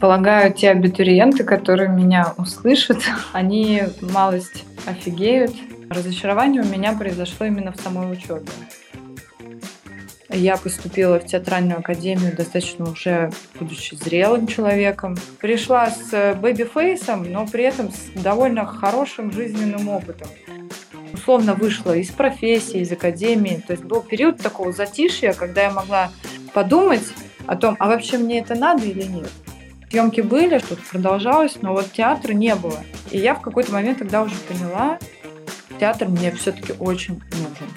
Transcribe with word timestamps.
Полагаю, 0.00 0.54
те 0.54 0.70
абитуриенты, 0.70 1.44
которые 1.44 1.90
меня 1.90 2.32
услышат, 2.38 2.98
они 3.32 3.82
малость 4.00 4.64
офигеют. 4.86 5.52
Разочарование 5.90 6.62
у 6.62 6.66
меня 6.66 6.94
произошло 6.94 7.44
именно 7.46 7.72
в 7.72 7.80
самой 7.80 8.10
учебе. 8.10 8.46
Я 10.30 10.56
поступила 10.56 11.18
в 11.18 11.26
театральную 11.26 11.80
академию 11.80 12.34
достаточно 12.34 12.88
уже 12.88 13.30
будучи 13.58 13.96
зрелым 13.96 14.46
человеком. 14.46 15.16
Пришла 15.40 15.90
с 15.90 16.34
baby 16.40 16.73
face 16.73 17.05
ом, 17.05 17.30
но 17.30 17.46
при 17.46 17.64
этом 17.64 17.90
с 17.90 18.22
довольно 18.22 18.64
хорошим 18.64 19.32
жизненным 19.32 19.88
опытом. 19.88 20.28
Условно 21.20 21.52
вышла 21.52 21.94
из 21.94 22.08
профессии, 22.08 22.80
из 22.80 22.90
академии. 22.90 23.62
То 23.66 23.74
есть 23.74 23.84
был 23.84 24.00
период 24.00 24.38
такого 24.38 24.72
затишья, 24.72 25.34
когда 25.34 25.64
я 25.64 25.70
могла 25.70 26.10
подумать 26.54 27.02
о 27.46 27.56
том, 27.56 27.76
а 27.78 27.88
вообще 27.88 28.16
мне 28.16 28.38
это 28.38 28.54
надо 28.54 28.86
или 28.86 29.02
нет. 29.02 29.30
Съемки 29.90 30.22
были, 30.22 30.58
что-то 30.60 30.80
продолжалось, 30.90 31.60
но 31.60 31.74
вот 31.74 31.92
театра 31.92 32.32
не 32.32 32.54
было. 32.54 32.78
И 33.10 33.18
я 33.18 33.34
в 33.34 33.42
какой-то 33.42 33.70
момент 33.70 33.98
тогда 33.98 34.22
уже 34.22 34.34
поняла, 34.48 34.98
театр 35.78 36.08
мне 36.08 36.32
все-таки 36.32 36.72
очень 36.78 37.20
нужен. 37.32 37.68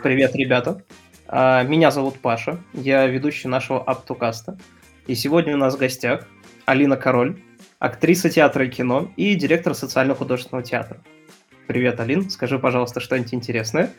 Привет, 0.00 0.36
ребята. 0.36 0.80
А, 1.26 1.64
меня 1.64 1.90
зовут 1.90 2.20
Паша, 2.20 2.60
я 2.72 3.04
ведущий 3.06 3.48
нашего 3.48 3.82
Аптукаста. 3.82 4.56
И 5.06 5.14
сегодня 5.14 5.54
у 5.54 5.56
нас 5.56 5.76
в 5.76 5.78
гостях 5.78 6.26
Алина 6.64 6.96
Король, 6.96 7.40
актриса 7.78 8.28
театра 8.28 8.66
и 8.66 8.68
кино 8.68 9.08
и 9.16 9.36
директор 9.36 9.72
социально-художественного 9.72 10.64
театра. 10.64 11.00
Привет, 11.68 12.00
Алин. 12.00 12.28
Скажи, 12.28 12.58
пожалуйста, 12.58 12.98
что-нибудь 12.98 13.32
интересное. 13.32 13.90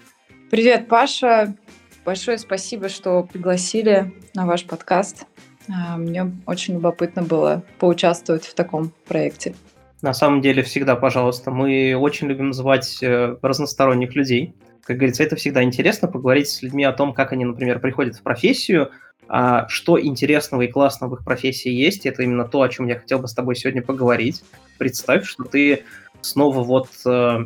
Привет, 0.51 0.89
Паша. 0.89 1.55
Большое 2.03 2.37
спасибо, 2.37 2.89
что 2.89 3.23
пригласили 3.23 4.13
на 4.33 4.45
ваш 4.45 4.65
подкаст. 4.65 5.25
А, 5.69 5.95
мне 5.95 6.29
очень 6.45 6.73
любопытно 6.73 7.21
было 7.21 7.63
поучаствовать 7.79 8.45
в 8.45 8.53
таком 8.53 8.91
проекте. 9.07 9.55
На 10.01 10.13
самом 10.13 10.41
деле, 10.41 10.61
всегда, 10.61 10.97
пожалуйста. 10.97 11.51
Мы 11.51 11.95
очень 11.95 12.27
любим 12.27 12.51
звать 12.51 13.01
э, 13.01 13.37
разносторонних 13.41 14.13
людей. 14.13 14.53
Как 14.83 14.97
говорится, 14.97 15.23
это 15.23 15.37
всегда 15.37 15.63
интересно 15.63 16.09
поговорить 16.09 16.49
с 16.49 16.61
людьми 16.61 16.83
о 16.83 16.91
том, 16.91 17.13
как 17.13 17.31
они, 17.31 17.45
например, 17.45 17.79
приходят 17.79 18.15
в 18.15 18.21
профессию, 18.21 18.91
а 19.29 19.67
что 19.67 20.01
интересного 20.01 20.63
и 20.63 20.67
классного 20.67 21.15
в 21.15 21.19
их 21.19 21.25
профессии 21.25 21.71
есть. 21.71 22.05
Это 22.05 22.23
именно 22.23 22.45
то, 22.45 22.61
о 22.61 22.69
чем 22.69 22.87
я 22.87 22.99
хотел 22.99 23.19
бы 23.19 23.27
с 23.27 23.33
тобой 23.33 23.55
сегодня 23.55 23.81
поговорить. 23.81 24.43
Представь, 24.77 25.25
что 25.25 25.43
ты 25.43 25.83
снова 26.21 26.63
вот 26.63 26.89
э, 27.05 27.45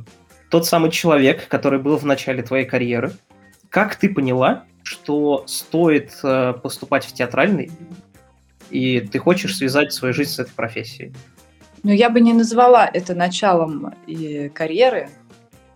тот 0.50 0.66
самый 0.66 0.92
человек, 0.92 1.48
который 1.48 1.80
был 1.80 1.98
в 1.98 2.06
начале 2.06 2.44
твоей 2.44 2.66
карьеры. 2.66 3.14
Как 3.70 3.96
ты 3.96 4.10
поняла, 4.10 4.66
что 4.84 5.44
стоит 5.48 6.12
э, 6.24 6.54
поступать 6.62 7.06
в 7.06 7.14
театральный, 7.14 7.72
и 8.70 9.02
ты 9.02 9.20
хочешь 9.20 9.58
связать 9.58 9.94
свою 9.94 10.14
жизнь 10.14 10.32
с 10.32 10.40
этой 10.40 10.54
профессией? 10.54 11.14
Ну, 11.84 11.92
я 11.92 12.10
бы 12.10 12.22
не 12.22 12.34
назвала 12.34 12.86
это 12.86 13.16
началом 13.16 13.94
и 14.06 14.50
карьеры, 14.50 15.10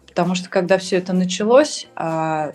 потому 0.08 0.36
что 0.36 0.50
когда 0.50 0.78
все 0.78 0.98
это 0.98 1.14
началось, 1.14 1.88
а 1.96 2.52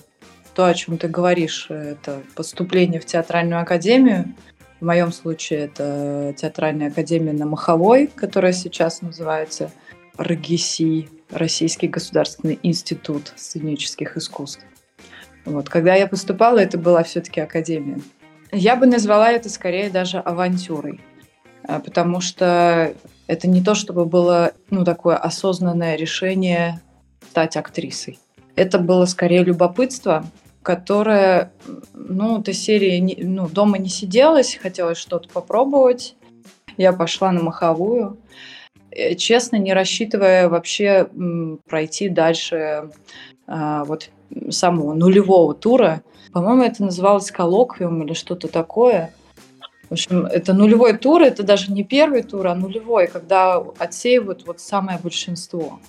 то, 0.54 0.66
о 0.66 0.74
чем 0.74 0.98
ты 0.98 1.08
говоришь, 1.08 1.66
это 1.70 2.22
поступление 2.34 3.00
в 3.00 3.06
театральную 3.06 3.62
академию. 3.62 4.34
В 4.80 4.84
моем 4.84 5.12
случае 5.12 5.60
это 5.60 6.34
театральная 6.36 6.88
академия 6.88 7.32
на 7.32 7.46
Маховой, 7.46 8.06
которая 8.06 8.52
сейчас 8.52 9.02
называется 9.02 9.70
РГСИ, 10.18 11.08
Российский 11.30 11.86
государственный 11.86 12.58
институт 12.62 13.32
сценических 13.36 14.16
искусств. 14.16 14.64
Вот. 15.44 15.68
Когда 15.68 15.94
я 15.94 16.06
поступала, 16.06 16.58
это 16.58 16.76
была 16.76 17.02
все-таки 17.04 17.40
академия. 17.40 18.00
Я 18.52 18.74
бы 18.74 18.86
назвала 18.86 19.30
это 19.30 19.48
скорее 19.48 19.90
даже 19.90 20.18
авантюрой, 20.18 21.00
а, 21.62 21.78
потому 21.78 22.20
что 22.20 22.94
это 23.28 23.48
не 23.48 23.62
то, 23.62 23.74
чтобы 23.74 24.06
было 24.06 24.52
ну, 24.70 24.84
такое 24.84 25.16
осознанное 25.16 25.94
решение 25.94 26.80
стать 27.30 27.56
актрисой. 27.56 28.18
Это 28.56 28.78
было 28.78 29.04
скорее 29.04 29.44
любопытство, 29.44 30.26
которое, 30.62 31.52
ну, 31.94 32.40
этой 32.40 32.54
серии 32.54 33.22
ну, 33.24 33.48
дома 33.48 33.78
не 33.78 33.88
сиделось, 33.88 34.58
хотелось 34.60 34.98
что-то 34.98 35.28
попробовать. 35.28 36.16
Я 36.76 36.92
пошла 36.92 37.32
на 37.32 37.42
маховую. 37.42 38.18
Э, 38.90 39.14
честно, 39.14 39.56
не 39.56 39.72
рассчитывая 39.72 40.48
вообще 40.48 41.08
пройти 41.68 42.08
дальше 42.08 42.90
а, 43.46 43.84
вот 43.84 44.10
самого 44.50 44.94
нулевого 44.94 45.54
тура. 45.54 46.02
По-моему, 46.32 46.62
это 46.62 46.84
называлось 46.84 47.30
коллоквиум 47.30 48.02
или 48.04 48.12
что-то 48.12 48.48
такое. 48.48 49.12
В 49.88 49.94
общем, 49.94 50.24
это 50.26 50.54
нулевой 50.54 50.96
тур, 50.96 51.20
это 51.22 51.42
даже 51.42 51.72
не 51.72 51.82
первый 51.82 52.22
тур, 52.22 52.46
а 52.46 52.54
нулевой, 52.54 53.08
когда 53.08 53.56
отсеивают 53.56 54.46
вот 54.46 54.60
самое 54.60 55.00
большинство. 55.02 55.80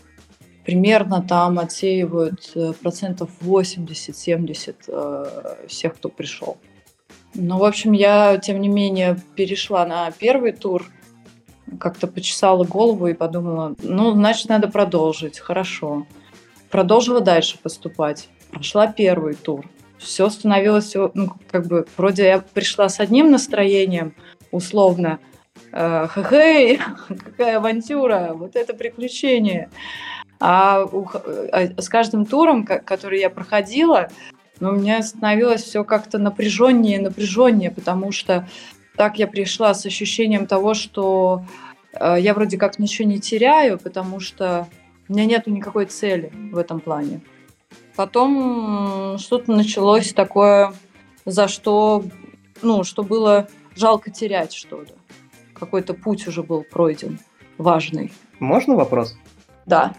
Примерно 0.65 1.21
там 1.21 1.59
отсеивают 1.59 2.51
э, 2.55 2.73
процентов 2.73 3.29
80-70 3.41 4.75
э, 4.87 5.67
всех, 5.67 5.95
кто 5.95 6.09
пришел. 6.09 6.57
Ну, 7.33 7.57
в 7.57 7.63
общем, 7.63 7.93
я, 7.93 8.37
тем 8.37 8.61
не 8.61 8.67
менее, 8.67 9.17
перешла 9.35 9.85
на 9.85 10.11
первый 10.11 10.51
тур– 10.51 10.85
как-то 11.79 12.07
почесала 12.07 12.63
голову 12.63 13.07
и 13.07 13.13
подумала, 13.13 13.75
ну, 13.81 14.11
значит, 14.11 14.49
надо 14.49 14.67
продолжить, 14.67 15.39
хорошо. 15.39 16.05
Продолжила 16.69 17.21
дальше 17.21 17.57
поступать. 17.61 18.29
Прошла 18.51 18.87
первый 18.87 19.35
тур. 19.35 19.69
Все 19.97 20.29
становилось, 20.29 20.95
ну, 21.13 21.33
как 21.49 21.67
бы, 21.67 21.85
вроде 21.97 22.25
я 22.25 22.39
пришла 22.39 22.89
с 22.89 22.99
одним 22.99 23.29
настроением, 23.29 24.15
условно, 24.51 25.19
э, 25.71 26.07
хе-хей, 26.13 26.79
какая 27.07 27.57
авантюра, 27.57 28.31
вот 28.33 28.55
это 28.55 28.73
приключение. 28.73 29.69
А, 30.41 30.83
у, 30.83 31.07
а 31.51 31.69
с 31.79 31.87
каждым 31.87 32.25
туром, 32.25 32.65
который 32.65 33.19
я 33.19 33.29
проходила, 33.29 34.09
ну, 34.59 34.69
у 34.69 34.73
меня 34.73 35.01
становилось 35.03 35.61
все 35.61 35.83
как-то 35.83 36.17
напряженнее 36.17 36.97
и 36.97 37.01
напряженнее, 37.01 37.69
потому 37.69 38.11
что 38.11 38.47
так 38.97 39.19
я 39.19 39.27
пришла 39.27 39.75
с 39.75 39.85
ощущением 39.85 40.47
того, 40.47 40.73
что 40.73 41.45
э, 41.93 42.17
я 42.19 42.33
вроде 42.33 42.57
как 42.57 42.79
ничего 42.79 43.07
не 43.07 43.19
теряю, 43.19 43.77
потому 43.77 44.19
что 44.19 44.67
у 45.07 45.13
меня 45.13 45.25
нет 45.25 45.45
никакой 45.45 45.85
цели 45.85 46.33
в 46.51 46.57
этом 46.57 46.79
плане. 46.79 47.21
Потом 47.95 49.17
что-то 49.19 49.51
началось 49.51 50.11
такое, 50.11 50.73
за 51.25 51.47
что, 51.47 52.03
ну, 52.63 52.83
что 52.83 53.03
было 53.03 53.47
жалко 53.75 54.09
терять 54.09 54.53
что-то. 54.53 54.93
Какой-то 55.53 55.93
путь 55.93 56.27
уже 56.27 56.41
был 56.41 56.63
пройден, 56.63 57.19
важный. 57.59 58.11
Можно 58.39 58.75
вопрос? 58.75 59.15
Да. 59.67 59.93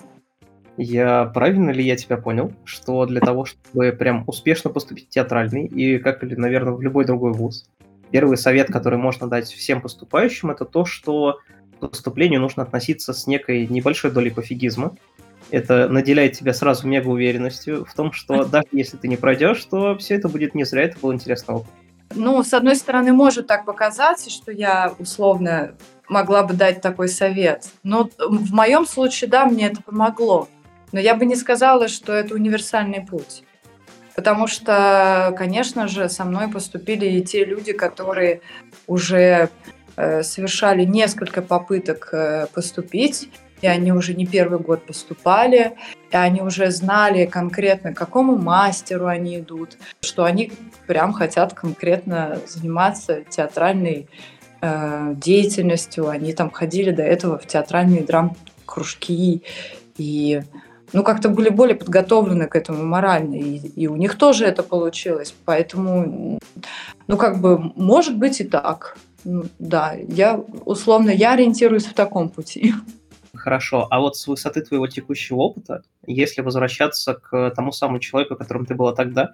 Я 0.77 1.27
правильно 1.27 1.71
ли 1.71 1.85
я 1.85 1.97
тебя 1.97 2.17
понял, 2.17 2.53
что 2.65 3.05
для 3.07 3.21
того, 3.21 3.45
чтобы 3.45 3.93
прям 3.93 4.25
успешно 4.27 4.71
поступить 4.71 5.07
в 5.07 5.11
театральный 5.11 5.67
и, 5.67 5.99
как 5.99 6.23
или, 6.25 6.35
наверное, 6.35 6.73
в 6.73 6.81
любой 6.81 7.05
другой 7.05 7.33
вуз, 7.33 7.67
Первый 8.13 8.37
совет, 8.37 8.71
который 8.71 8.99
можно 8.99 9.27
дать 9.27 9.51
всем 9.51 9.81
поступающим, 9.81 10.51
это 10.51 10.67
то, 10.67 10.85
что 10.85 11.39
к 11.81 11.89
поступлению 11.89 12.41
нужно 12.41 12.63
относиться 12.63 13.15
с 13.15 13.27
некой 13.27 13.67
небольшой 13.67 14.11
долей 14.11 14.31
пофигизма. 14.31 14.95
Это 15.51 15.89
наделяет 15.89 16.35
тебя 16.35 16.53
сразу 16.53 16.87
мега 16.87 17.09
уверенностью 17.09 17.87
в 17.87 17.95
том, 17.95 18.13
что 18.13 18.45
даже 18.53 18.67
если 18.73 18.99
ты 18.99 19.09
не 19.09 19.17
пройдешь, 19.17 19.65
то 19.65 19.97
все 19.97 20.17
это 20.17 20.29
будет 20.29 20.55
не 20.55 20.65
зря, 20.65 20.83
это 20.83 20.99
был 20.99 21.15
интересный 21.15 21.55
опыт. 21.55 21.71
Ну, 22.15 22.43
с 22.43 22.53
одной 22.53 22.77
стороны, 22.77 23.15
может 23.15 23.47
так 23.47 23.65
показаться, 23.65 24.29
что 24.29 24.53
я 24.53 24.93
условно 24.99 25.75
могла 26.07 26.43
бы 26.43 26.53
дать 26.53 26.83
такой 26.83 27.09
совет. 27.09 27.71
Но 27.83 28.11
в 28.19 28.53
моем 28.53 28.85
случае, 28.85 29.31
да, 29.31 29.47
мне 29.47 29.69
это 29.69 29.83
помогло. 29.83 30.49
Но 30.93 31.01
я 31.01 31.15
бы 31.15 31.25
не 31.27 31.37
сказала, 31.37 31.89
что 31.89 32.13
это 32.13 32.35
универсальный 32.35 33.05
путь. 33.05 33.43
Потому 34.15 34.47
что, 34.47 35.35
конечно 35.37 35.89
же, 35.89 36.09
со 36.09 36.25
мной 36.25 36.49
поступили 36.49 37.07
и 37.07 37.23
те 37.23 37.45
люди, 37.45 37.73
которые 37.73 38.43
уже 38.87 39.49
э, 39.97 40.23
совершали 40.23 40.85
несколько 40.85 41.41
попыток 41.41 42.11
э, 42.13 42.47
поступить, 42.53 43.31
и 43.63 43.67
они 43.67 43.93
уже 43.93 44.13
не 44.13 44.27
первый 44.27 44.59
год 44.59 44.85
поступали, 44.85 45.77
и 46.11 46.17
они 46.17 46.43
уже 46.43 46.71
знали 46.71 47.25
конкретно, 47.25 47.95
к 47.95 47.97
какому 47.97 48.37
мастеру 48.37 49.07
они 49.07 49.39
идут, 49.39 49.79
что 50.01 50.25
они 50.25 50.53
прям 50.87 51.15
хотят 51.15 51.55
конкретно 51.55 52.39
заниматься 52.47 53.23
театральной 53.23 54.09
э, 54.61 55.15
деятельностью. 55.17 56.09
Они 56.09 56.35
там 56.35 56.51
ходили 56.51 56.91
до 56.91 57.03
этого 57.03 57.39
в 57.39 57.47
театральные 57.47 58.03
драм-кружки, 58.03 59.43
и 59.97 60.43
ну, 60.93 61.03
как-то 61.03 61.29
были 61.29 61.49
более 61.49 61.77
подготовлены 61.77 62.47
к 62.47 62.57
этому 62.57 62.85
морально, 62.85 63.35
и, 63.37 63.57
и 63.57 63.87
у 63.87 63.97
них 63.97 64.17
тоже 64.17 64.45
это 64.45 64.63
получилось. 64.63 65.35
Поэтому, 65.45 66.39
ну, 67.07 67.17
как 67.17 67.41
бы, 67.41 67.59
может 67.77 68.17
быть 68.17 68.41
и 68.41 68.45
так. 68.45 68.97
Ну, 69.25 69.45
да, 69.59 69.95
я, 70.09 70.37
условно, 70.65 71.11
я 71.11 71.33
ориентируюсь 71.33 71.87
в 71.87 71.95
таком 71.95 72.29
пути. 72.29 72.75
Хорошо. 73.35 73.87
А 73.91 74.01
вот 74.01 74.17
с 74.17 74.27
высоты 74.27 74.61
твоего 74.63 74.87
текущего 74.87 75.39
опыта, 75.39 75.83
если 76.07 76.43
возвращаться 76.43 77.15
к 77.15 77.51
тому 77.57 77.73
самому 77.73 77.99
человеку, 77.99 78.37
которым 78.37 78.67
ты 78.67 78.75
была 78.75 78.95
тогда, 78.95 79.33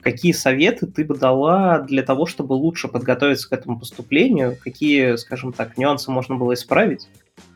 какие 0.00 0.32
советы 0.32 0.86
ты 0.86 1.04
бы 1.04 1.16
дала 1.16 1.80
для 1.80 2.02
того, 2.02 2.26
чтобы 2.26 2.54
лучше 2.54 2.88
подготовиться 2.88 3.48
к 3.48 3.52
этому 3.52 3.78
поступлению? 3.78 4.56
Какие, 4.62 5.16
скажем 5.16 5.52
так, 5.52 5.76
нюансы 5.76 6.10
можно 6.10 6.36
было 6.36 6.54
исправить? 6.54 7.08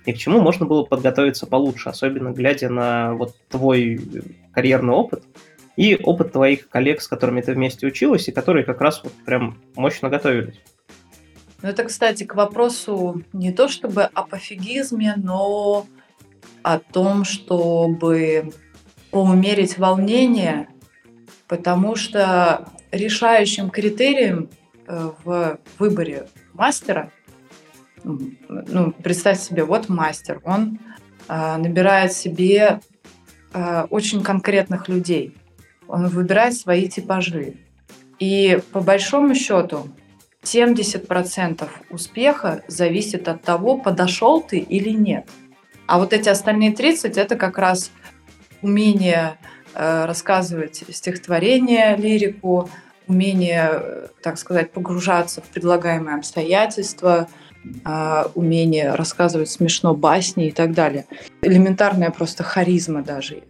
И 0.04 0.12
к 0.12 0.18
чему 0.18 0.40
можно 0.40 0.66
было 0.66 0.84
подготовиться 0.84 1.46
получше, 1.46 1.88
особенно 1.88 2.30
глядя 2.30 2.68
на 2.68 3.14
вот 3.14 3.36
твой 3.48 4.00
карьерный 4.52 4.94
опыт 4.94 5.24
и 5.76 5.96
опыт 5.96 6.32
твоих 6.32 6.68
коллег, 6.68 7.00
с 7.00 7.08
которыми 7.08 7.40
ты 7.40 7.52
вместе 7.54 7.86
училась, 7.86 8.28
и 8.28 8.32
которые 8.32 8.64
как 8.64 8.80
раз 8.80 9.02
вот 9.02 9.12
прям 9.24 9.58
мощно 9.76 10.08
готовились? 10.08 10.60
Ну, 11.62 11.68
это, 11.68 11.84
кстати, 11.84 12.24
к 12.24 12.34
вопросу 12.34 13.22
не 13.32 13.52
то 13.52 13.68
чтобы 13.68 14.02
о 14.02 14.24
пофигизме, 14.24 15.14
но 15.16 15.86
о 16.62 16.78
том, 16.78 17.24
чтобы 17.24 18.52
поумерить 19.10 19.78
волнение, 19.78 20.68
потому 21.46 21.94
что 21.94 22.68
решающим 22.90 23.70
критерием 23.70 24.50
э, 24.86 25.10
в 25.24 25.58
выборе 25.78 26.28
мастера, 26.52 27.10
ну, 28.04 28.92
представь 28.92 29.40
себе, 29.40 29.64
вот 29.64 29.88
мастер, 29.88 30.40
он 30.44 30.78
э, 31.28 31.56
набирает 31.56 32.12
себе 32.12 32.80
э, 33.52 33.86
очень 33.90 34.22
конкретных 34.22 34.88
людей, 34.88 35.36
он 35.88 36.08
выбирает 36.08 36.54
свои 36.54 36.88
типажи. 36.88 37.54
И 38.18 38.60
по 38.72 38.80
большому 38.80 39.34
счету 39.34 39.88
70% 40.42 41.68
успеха 41.90 42.62
зависит 42.68 43.28
от 43.28 43.42
того, 43.42 43.78
подошел 43.78 44.40
ты 44.40 44.58
или 44.58 44.90
нет. 44.90 45.28
А 45.86 45.98
вот 45.98 46.12
эти 46.12 46.28
остальные 46.28 46.72
30 46.72 47.16
это 47.16 47.36
как 47.36 47.58
раз 47.58 47.90
умение 48.62 49.38
э, 49.74 50.04
рассказывать 50.04 50.84
стихотворение, 50.88 51.96
лирику, 51.96 52.70
умение, 53.08 54.08
так 54.22 54.38
сказать, 54.38 54.72
погружаться 54.72 55.42
в 55.42 55.44
предлагаемые 55.46 56.16
обстоятельства, 56.16 57.28
э, 57.28 57.41
умение 58.34 58.94
рассказывать 58.94 59.50
смешно 59.50 59.94
басни 59.94 60.48
и 60.48 60.52
так 60.52 60.72
далее. 60.72 61.06
Элементарная 61.42 62.10
просто 62.10 62.42
харизма 62.42 63.02
даже. 63.02 63.42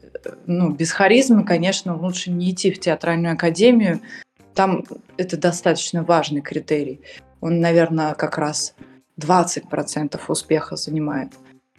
Ну, 0.47 0.71
без 0.71 0.93
харизмы, 0.93 1.45
конечно, 1.45 1.97
лучше 1.97 2.31
не 2.31 2.51
идти 2.51 2.71
в 2.71 2.79
театральную 2.79 3.35
академию, 3.35 4.01
там 4.55 4.85
это 5.17 5.37
достаточно 5.37 6.03
важный 6.03 6.43
критерий. 6.43 7.01
Он, 7.41 7.61
наверное, 7.61 8.15
как 8.15 8.39
раз 8.39 8.75
20% 9.19 10.21
успеха 10.29 10.77
занимает. 10.77 11.33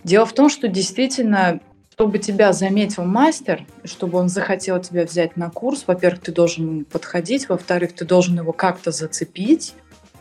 Дело 0.03 0.25
в 0.25 0.33
том, 0.33 0.49
что 0.49 0.67
действительно, 0.67 1.61
чтобы 1.91 2.19
тебя 2.19 2.51
заметил 2.51 3.05
мастер, 3.05 3.65
чтобы 3.85 4.17
он 4.17 4.27
захотел 4.27 4.81
тебя 4.81 5.05
взять 5.05 5.37
на 5.37 5.49
курс, 5.49 5.85
во-первых, 5.87 6.21
ты 6.21 6.31
должен 6.31 6.83
подходить, 6.85 7.47
во-вторых, 7.47 7.93
ты 7.93 8.03
должен 8.03 8.37
его 8.37 8.51
как-то 8.51 8.91
зацепить. 8.91 9.75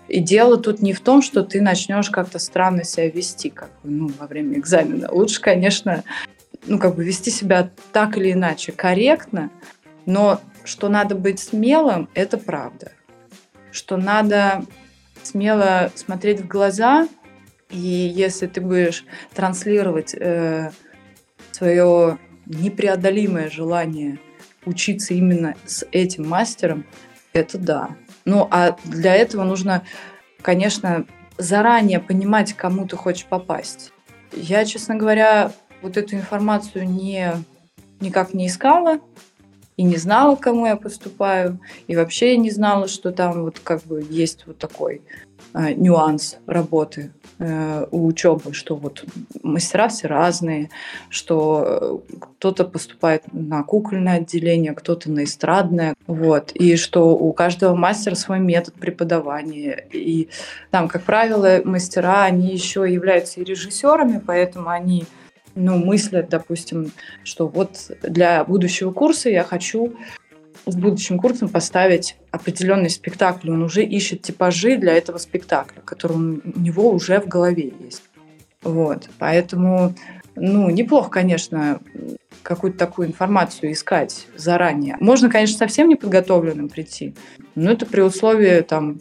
И 0.09 0.21
дело 0.21 0.59
тут 0.59 0.83
не 0.83 0.93
в 0.93 1.01
том, 1.01 1.23
что 1.23 1.43
ты 1.43 1.61
начнешь 1.61 2.11
как-то 2.11 2.39
странно 2.39 2.85
себя 2.85 3.09
вести, 3.09 3.51
как 3.51 3.71
ну, 3.83 4.11
во 4.19 4.27
время 4.27 4.59
экзамена. 4.59 5.11
Лучше, 5.11 5.41
конечно, 5.41 6.05
ну, 6.67 6.79
как 6.79 6.97
бы 6.97 7.05
вести 7.05 7.31
себя 7.31 7.71
так 7.93 8.17
или 8.17 8.33
иначе 8.33 8.73
корректно, 8.73 9.51
но 10.07 10.41
что 10.65 10.89
надо 10.89 11.15
быть 11.15 11.41
смелым, 11.41 12.09
это 12.15 12.39
правда. 12.39 12.93
Что 13.71 13.97
надо 13.97 14.65
смело 15.23 15.91
смотреть 15.95 16.41
в 16.41 16.47
глаза, 16.47 17.09
и 17.71 17.79
если 17.79 18.47
ты 18.47 18.61
будешь 18.61 19.05
транслировать 19.35 20.15
э, 20.15 20.71
свое 21.53 22.19
непреодолимое 22.47 23.51
желание 23.51 24.19
учиться 24.67 25.15
именно 25.15 25.55
с 25.65 25.87
этим 25.91 26.29
мастером, 26.29 26.87
это 27.33 27.59
да. 27.59 27.97
Ну, 28.25 28.47
а 28.51 28.77
для 28.85 29.15
этого 29.15 29.45
нужно, 29.45 29.83
конечно, 30.41 31.07
заранее 31.39 32.01
понимать, 32.01 32.53
кому 32.55 32.87
ты 32.87 32.97
хочешь 32.97 33.27
попасть. 33.27 33.93
Я, 34.33 34.65
честно 34.65 34.95
говоря, 34.95 35.53
вот 35.83 35.97
эту 35.97 36.17
информацию 36.17 36.89
не, 36.89 37.33
никак 38.01 38.35
не 38.35 38.47
искала, 38.47 39.01
и 39.83 39.85
не 39.85 39.97
знала, 39.97 40.37
к 40.37 40.41
кому 40.41 40.67
я 40.67 40.77
поступаю, 40.77 41.59
и 41.89 41.97
вообще 41.97 42.35
я 42.35 42.37
не 42.37 42.51
знала, 42.51 42.87
что 42.87 43.11
там 43.11 43.43
вот 43.43 43.59
как 43.59 43.83
бы 43.83 44.07
есть 44.09 44.47
вот 44.47 44.57
такой 44.59 45.03
э, 45.55 45.73
нюанс 45.73 46.39
работы 46.47 47.11
э, 47.41 47.87
у 47.91 48.07
учебы, 48.07 48.55
что 48.55 48.77
вот 48.77 49.05
мастера 49.43 49.89
все 49.89 50.07
разные, 50.07 50.71
что 51.09 51.65
э, 51.67 52.17
кто-то 52.21 52.65
поступает 52.65 53.25
на 53.33 53.65
кукольное 53.65 54.19
отделение, 54.19 54.73
кто-то 54.73 55.11
на 55.11 55.25
эстрадное, 55.25 55.95
вот, 56.07 56.53
и 56.53 56.77
что 56.77 57.17
у 57.17 57.33
каждого 57.33 57.75
мастера 57.75 58.15
свой 58.15 58.39
метод 58.39 58.75
преподавания, 58.75 59.85
и 59.93 60.29
там, 60.71 60.87
как 60.87 61.03
правило, 61.03 61.61
мастера, 61.65 62.23
они 62.23 62.53
еще 62.53 62.83
являются 62.89 63.41
и 63.41 63.45
режиссерами, 63.45 64.23
поэтому 64.25 64.69
они 64.69 65.07
ну, 65.55 65.79
мыслят, 65.79 66.29
допустим, 66.29 66.93
что 67.25 67.47
вот 67.49 67.91
для 68.03 68.45
будущего 68.45 68.93
курса 68.93 69.31
я 69.31 69.45
хочу 69.45 69.95
с 70.67 70.77
будущим 70.77 71.19
курсом 71.19 71.49
поставить 71.49 72.17
определенный 72.31 72.91
спектакль. 72.91 73.51
Он 73.51 73.63
уже 73.63 73.83
ищет 73.85 74.23
типажи 74.23 74.77
для 74.77 74.95
этого 74.95 75.19
спектакля, 75.19 75.81
который 75.85 76.17
у 76.17 76.61
него 76.61 76.91
уже 76.91 77.21
в 77.21 77.27
голове 77.27 77.73
есть. 77.81 78.03
Вот. 78.63 79.09
Поэтому, 79.19 79.95
ну, 80.37 80.71
неплохо, 80.71 81.11
конечно, 81.11 81.81
какую-то 82.43 82.79
такую 82.79 83.09
информацию 83.09 83.73
искать 83.73 84.27
заранее. 84.37 84.97
Можно, 85.01 85.31
конечно, 85.31 85.59
совсем 85.59 85.89
неподготовленным 85.89 86.69
прийти, 86.69 87.15
но 87.55 87.73
это 87.73 87.87
при 87.87 88.01
условии 88.01 88.61
там 88.61 89.01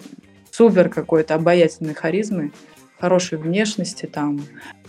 супер 0.52 0.90
какой-то 0.90 1.36
обаятельной 1.36 1.94
харизмы, 1.94 2.52
хорошей 3.00 3.38
внешности, 3.38 4.06
там, 4.06 4.42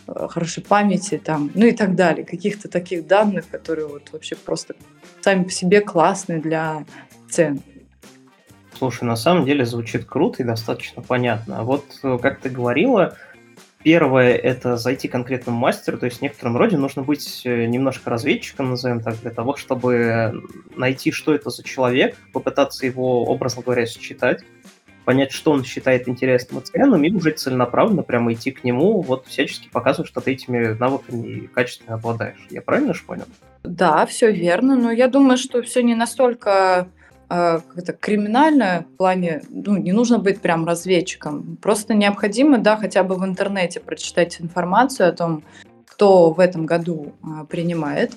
хорошей 0.06 0.62
памяти, 0.62 1.20
там, 1.22 1.50
ну 1.54 1.66
и 1.66 1.72
так 1.72 1.94
далее. 1.94 2.24
Каких-то 2.24 2.68
таких 2.68 3.06
данных, 3.06 3.48
которые 3.48 3.86
вот 3.86 4.10
вообще 4.12 4.36
просто 4.36 4.74
сами 5.20 5.44
по 5.44 5.50
себе 5.50 5.80
классные 5.80 6.40
для 6.40 6.84
цен. 7.28 7.60
Слушай, 8.76 9.04
на 9.04 9.16
самом 9.16 9.44
деле 9.44 9.64
звучит 9.64 10.04
круто 10.04 10.42
и 10.42 10.46
достаточно 10.46 11.02
понятно. 11.02 11.60
А 11.60 11.62
вот, 11.62 11.84
э, 12.02 12.18
как 12.20 12.40
ты 12.40 12.48
говорила, 12.48 13.16
первое– 13.82 14.34
это 14.36 14.76
зайти 14.76 15.08
конкретному 15.08 15.58
мастеру, 15.58 15.98
то 15.98 16.06
есть 16.06 16.18
в 16.18 16.22
некотором 16.22 16.56
роде 16.56 16.76
нужно 16.76 17.02
быть 17.02 17.42
э, 17.44 17.66
немножко 17.66 18.10
разведчиком, 18.10 18.70
назовем 18.70 19.00
так, 19.00 19.20
для 19.20 19.30
того, 19.30 19.56
чтобы 19.56 20.42
найти, 20.76 21.12
что 21.12 21.34
это 21.34 21.50
за 21.50 21.62
человек, 21.62 22.16
попытаться 22.32 22.86
его, 22.86 23.24
образно 23.24 23.62
говоря, 23.62 23.86
считать, 23.86 24.42
понять, 25.04 25.32
что 25.32 25.52
он 25.52 25.64
считает 25.64 26.08
интересным 26.08 26.60
и 26.60 27.08
и 27.08 27.12
уже 27.12 27.32
целенаправленно 27.32 28.02
прямо 28.02 28.32
идти 28.32 28.50
к 28.50 28.64
нему, 28.64 29.00
вот 29.02 29.26
всячески 29.26 29.68
показывать, 29.68 30.08
что 30.08 30.20
ты 30.20 30.32
этими 30.32 30.76
навыками 30.78 31.26
и 31.26 31.46
качественно 31.46 31.94
обладаешь. 31.94 32.46
Я 32.50 32.62
правильно 32.62 32.94
же 32.94 33.02
понял? 33.04 33.24
Да, 33.62 34.06
все 34.06 34.30
верно, 34.30 34.76
но 34.76 34.90
я 34.90 35.08
думаю, 35.08 35.38
что 35.38 35.62
все 35.62 35.82
не 35.82 35.94
настолько 35.94 36.88
э, 37.28 37.60
это 37.76 37.92
криминально 37.92 38.86
в 38.92 38.96
плане, 38.96 39.42
ну, 39.50 39.76
не 39.76 39.92
нужно 39.92 40.18
быть 40.18 40.40
прям 40.40 40.66
разведчиком. 40.66 41.56
Просто 41.60 41.94
необходимо, 41.94 42.58
да, 42.58 42.76
хотя 42.76 43.04
бы 43.04 43.14
в 43.16 43.24
интернете 43.24 43.80
прочитать 43.80 44.40
информацию 44.40 45.08
о 45.08 45.12
том, 45.12 45.44
кто 45.86 46.30
в 46.30 46.40
этом 46.40 46.66
году 46.66 47.12
э, 47.22 47.44
принимает, 47.48 48.12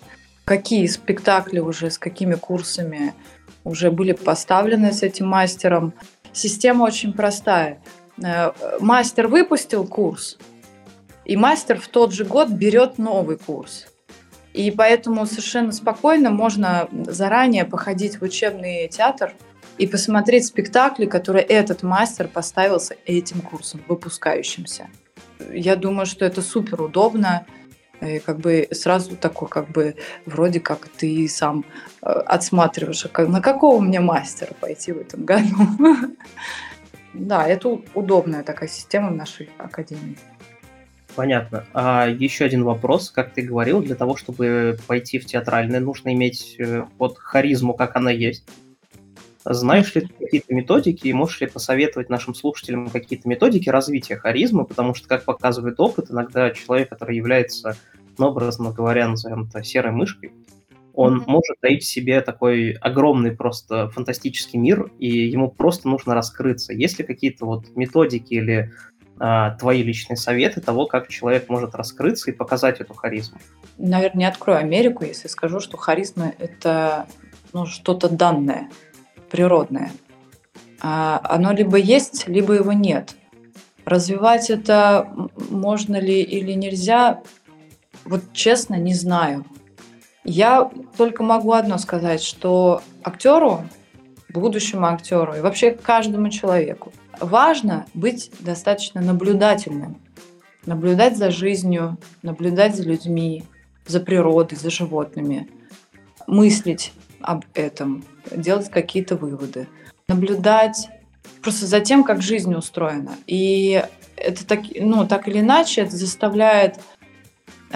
какие 0.45 0.85
спектакли 0.87 1.59
уже, 1.59 1.89
с 1.89 1.97
какими 1.97 2.35
курсами 2.35 3.13
уже 3.63 3.91
были 3.91 4.13
поставлены 4.13 4.93
с 4.93 5.03
этим 5.03 5.27
мастером, 5.27 5.93
Система 6.35 6.83
очень 6.83 7.13
простая. 7.13 7.81
Э, 8.21 8.51
мастер 8.81 9.27
выпустил 9.27 9.87
курс, 9.87 10.37
и 11.23 11.37
мастер 11.37 11.79
в 11.79 11.87
тот 11.87 12.11
же 12.13 12.25
год 12.25 12.49
берет 12.49 12.97
новый 12.97 13.37
курс. 13.37 13.87
И 14.51 14.69
поэтому 14.69 15.25
совершенно 15.25 15.71
спокойно 15.71 16.31
можно 16.31 16.89
заранее 17.07 17.63
походить 17.63 18.19
в 18.19 18.23
учебный 18.23 18.89
театр 18.89 19.33
и 19.77 19.87
посмотреть 19.87 20.45
спектакли, 20.45 21.05
которые 21.05 21.45
этот 21.45 21.83
мастер 21.83 22.27
поставил 22.27 22.81
с 22.81 22.93
этим 23.05 23.39
курсом, 23.39 23.81
выпускающимся. 23.87 24.89
Я 25.53 25.77
думаю, 25.77 26.05
что 26.05 26.25
это 26.25 26.41
супер 26.41 26.81
удобно. 26.81 27.45
И 28.01 28.19
как 28.19 28.39
бы 28.39 28.67
сразу 28.71 29.15
такой, 29.15 29.47
как 29.47 29.69
бы, 29.69 29.95
вроде 30.25 30.59
как 30.59 30.87
ты 30.87 31.27
сам 31.27 31.65
э, 32.01 32.07
отсматриваешь, 32.07 33.07
как, 33.11 33.27
на 33.27 33.41
какого 33.41 33.79
мне 33.81 33.99
мастера 33.99 34.53
пойти 34.59 34.91
в 34.91 34.99
этом 34.99 35.25
году. 35.25 35.55
Да, 37.17 37.47
это 37.47 37.79
удобная 37.93 38.43
такая 38.43 38.67
система 38.67 39.09
в 39.09 39.15
нашей 39.15 39.49
академии. 39.57 40.17
Понятно. 41.15 41.65
А 41.73 42.07
еще 42.07 42.43
один 42.43 42.63
вопрос. 42.65 43.09
Как 43.09 43.31
ты 43.31 43.41
говорил, 43.41 43.81
для 43.81 43.95
того, 43.95 44.17
чтобы 44.17 44.77
пойти 44.85 45.17
в 45.17 45.25
театральное, 45.25 45.79
нужно 45.79 46.13
иметь 46.13 46.57
э, 46.59 46.83
вот 46.97 47.17
харизму, 47.17 47.73
как 47.73 47.95
она 47.95 48.11
есть. 48.11 48.45
Знаешь 49.45 49.93
ли 49.93 50.01
ты 50.01 50.13
какие-то 50.13 50.53
методики 50.53 51.07
и 51.07 51.13
можешь 51.13 51.39
ли 51.41 51.47
посоветовать 51.47 52.09
нашим 52.09 52.33
слушателям 52.33 52.89
какие-то 52.89 53.29
методики 53.29 53.69
развития 53.69 54.17
харизмы? 54.17 54.65
Потому 54.65 54.95
что, 54.95 55.07
как 55.07 55.23
показывает 55.23 55.79
опыт, 55.79 56.09
иногда 56.09 56.49
человек, 56.49 56.89
который 56.89 57.15
является 57.15 57.77
ну, 58.17 58.27
образно 58.27 58.71
говоря, 58.71 59.07
назовем 59.07 59.43
это 59.43 59.63
серой 59.63 59.91
мышкой, 59.91 60.31
он 60.93 61.19
mm-hmm. 61.19 61.25
может 61.27 61.59
таить 61.59 61.83
в 61.83 61.87
себе 61.87 62.21
такой 62.21 62.71
огромный 62.71 63.31
просто 63.31 63.89
фантастический 63.89 64.57
мир, 64.57 64.91
и 64.97 65.09
ему 65.09 65.51
просто 65.51 65.89
нужно 65.89 66.13
раскрыться. 66.13 66.73
Есть 66.73 66.99
ли 66.99 67.05
какие-то 67.05 67.45
вот 67.45 67.75
методики 67.75 68.33
или 68.33 68.71
а, 69.19 69.51
твои 69.51 69.83
личные 69.83 70.15
советы 70.15 70.61
того, 70.61 70.85
как 70.85 71.09
человек 71.09 71.49
может 71.49 71.75
раскрыться 71.75 72.31
и 72.31 72.33
показать 72.33 72.79
эту 72.79 72.93
харизму? 72.93 73.39
Наверное, 73.77 74.19
не 74.19 74.25
открою 74.25 74.59
Америку, 74.59 75.03
если 75.03 75.27
скажу, 75.27 75.59
что 75.59 75.75
харизма— 75.75 76.33
это 76.39 77.07
ну, 77.51 77.65
что-то 77.65 78.07
данное, 78.09 78.69
природное. 79.35 79.91
А 80.81 81.19
оно 81.23 81.51
либо 81.51 81.77
есть, 81.77 82.27
либо 82.27 82.53
его 82.53 82.71
нет. 82.71 83.15
Развивать 83.83 84.49
это 84.49 85.11
можно 85.49 85.97
ли 85.99 86.21
или 86.21 86.53
нельзя, 86.53 87.21
вот 88.05 88.21
честно, 88.31 88.75
не 88.75 88.93
знаю. 88.93 89.45
Я 90.23 90.71
только 90.97 91.21
могу 91.21 91.51
одно 91.51 91.77
сказать, 91.77 92.23
что 92.23 92.81
актеру, 93.03 93.65
будущему 94.29 94.85
актеру 94.85 95.35
и 95.35 95.41
вообще 95.41 95.71
каждому 95.71 96.29
человеку 96.29 96.93
важно 97.19 97.85
быть 97.93 98.31
достаточно 98.39 99.01
наблюдательным. 99.01 99.97
Наблюдать 100.65 101.17
за 101.17 101.29
жизнью, 101.29 101.97
наблюдать 102.21 102.75
за 102.75 102.83
людьми, 102.83 103.43
за 103.85 103.99
природой, 103.99 104.57
за 104.57 104.69
животными, 104.69 105.49
мыслить 106.25 106.93
об 107.21 107.43
этом, 107.53 108.03
делать 108.31 108.69
какие-то 108.69 109.15
выводы, 109.15 109.67
наблюдать 110.07 110.89
просто 111.41 111.65
за 111.65 111.79
тем, 111.79 112.03
как 112.03 112.21
жизнь 112.21 112.53
устроена. 112.53 113.15
И 113.27 113.83
это 114.15 114.45
так, 114.45 114.61
ну, 114.79 115.07
так 115.07 115.27
или 115.27 115.39
иначе 115.39 115.81
это 115.81 115.95
заставляет 115.95 116.79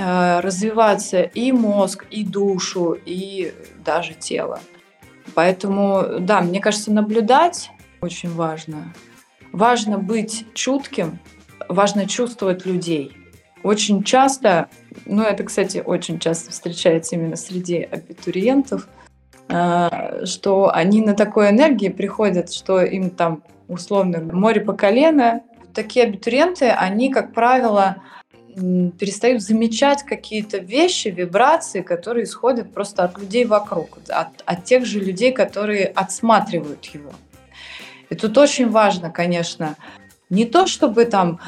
Э, 0.01 0.39
развиваться 0.39 1.23
и 1.23 1.51
мозг, 1.51 2.05
и 2.09 2.23
душу, 2.23 2.95
и 3.05 3.53
даже 3.83 4.13
тело. 4.13 4.61
Поэтому, 5.33 6.19
да, 6.21 6.39
мне 6.39 6.61
кажется, 6.61 6.89
наблюдать 6.91 7.71
очень 7.99 8.31
важно. 8.31 8.93
Важно 9.51 9.97
быть 9.97 10.45
чутким, 10.53 11.19
важно 11.67 12.07
чувствовать 12.07 12.65
людей. 12.65 13.11
Очень 13.61 14.03
часто, 14.03 14.69
ну 15.05 15.23
это, 15.23 15.43
кстати, 15.43 15.83
очень 15.85 16.19
часто 16.19 16.51
встречается 16.51 17.15
именно 17.15 17.35
среди 17.35 17.79
абитуриентов, 17.79 18.87
что 19.49 20.71
они 20.71 21.01
на 21.01 21.15
такой 21.15 21.49
энергии 21.49 21.89
приходят, 21.89 22.53
что 22.53 22.81
им 22.81 23.09
там 23.09 23.43
условно 23.67 24.19
море 24.19 24.61
по 24.61 24.73
колено. 24.73 25.41
Такие 25.73 26.05
абитуриенты, 26.05 26.69
они, 26.69 27.11
как 27.11 27.33
правило, 27.33 27.97
перестают 28.55 29.41
замечать 29.41 30.03
какие-то 30.03 30.57
вещи, 30.57 31.07
вибрации, 31.07 31.81
которые 31.81 32.25
исходят 32.25 32.73
просто 32.73 33.03
от 33.03 33.17
людей 33.17 33.45
вокруг, 33.45 33.99
от, 34.09 34.27
от 34.45 34.65
тех 34.65 34.85
же 34.85 34.99
людей, 34.99 35.31
которые 35.31 35.85
отсматривают 35.85 36.85
его. 36.85 37.11
И 38.09 38.15
тут 38.15 38.37
очень 38.37 38.69
важно, 38.69 39.11
конечно, 39.11 39.75
не 40.29 40.45
то, 40.45 40.67
чтобы 40.67 41.05
там 41.05 41.39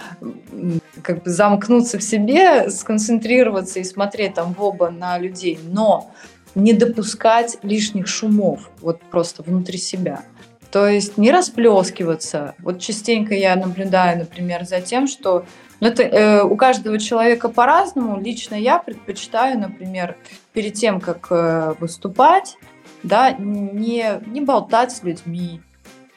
как 1.02 1.24
бы 1.24 1.30
замкнуться 1.30 1.98
в 1.98 2.04
себе, 2.04 2.70
сконцентрироваться 2.70 3.80
и 3.80 3.84
смотреть 3.84 4.36
там 4.36 4.54
в 4.54 4.64
оба 4.64 4.90
на 4.90 5.18
людей, 5.18 5.60
но 5.64 6.12
не 6.56 6.74
допускать 6.74 7.58
лишних 7.64 8.08
шумов 8.08 8.70
вот 8.82 9.02
просто 9.02 9.44
внутри 9.44 9.78
себя. 9.78 10.24
То 10.72 10.88
есть 10.88 11.18
не 11.18 11.32
расплескиваться. 11.32 12.56
Вот 12.60 12.80
частенько 12.80 13.34
я 13.34 13.56
наблюдаю, 13.56 14.20
например, 14.20 14.66
за 14.66 14.80
тем, 14.82 15.08
что 15.08 15.46
но 15.82 15.88
это 15.88 16.04
э, 16.04 16.44
у 16.44 16.56
каждого 16.56 17.00
человека 17.00 17.50
по-разному. 17.50 18.22
Лично 18.22 18.54
я 18.54 18.78
предпочитаю, 18.78 19.60
например, 19.60 20.16
перед 20.54 20.76
тем, 20.76 21.02
как 21.02 21.28
э, 21.32 21.74
выступать, 21.80 22.56
да, 23.02 23.32
не, 23.32 24.22
не 24.28 24.42
болтать 24.42 24.92
с 24.92 25.02
людьми. 25.02 25.60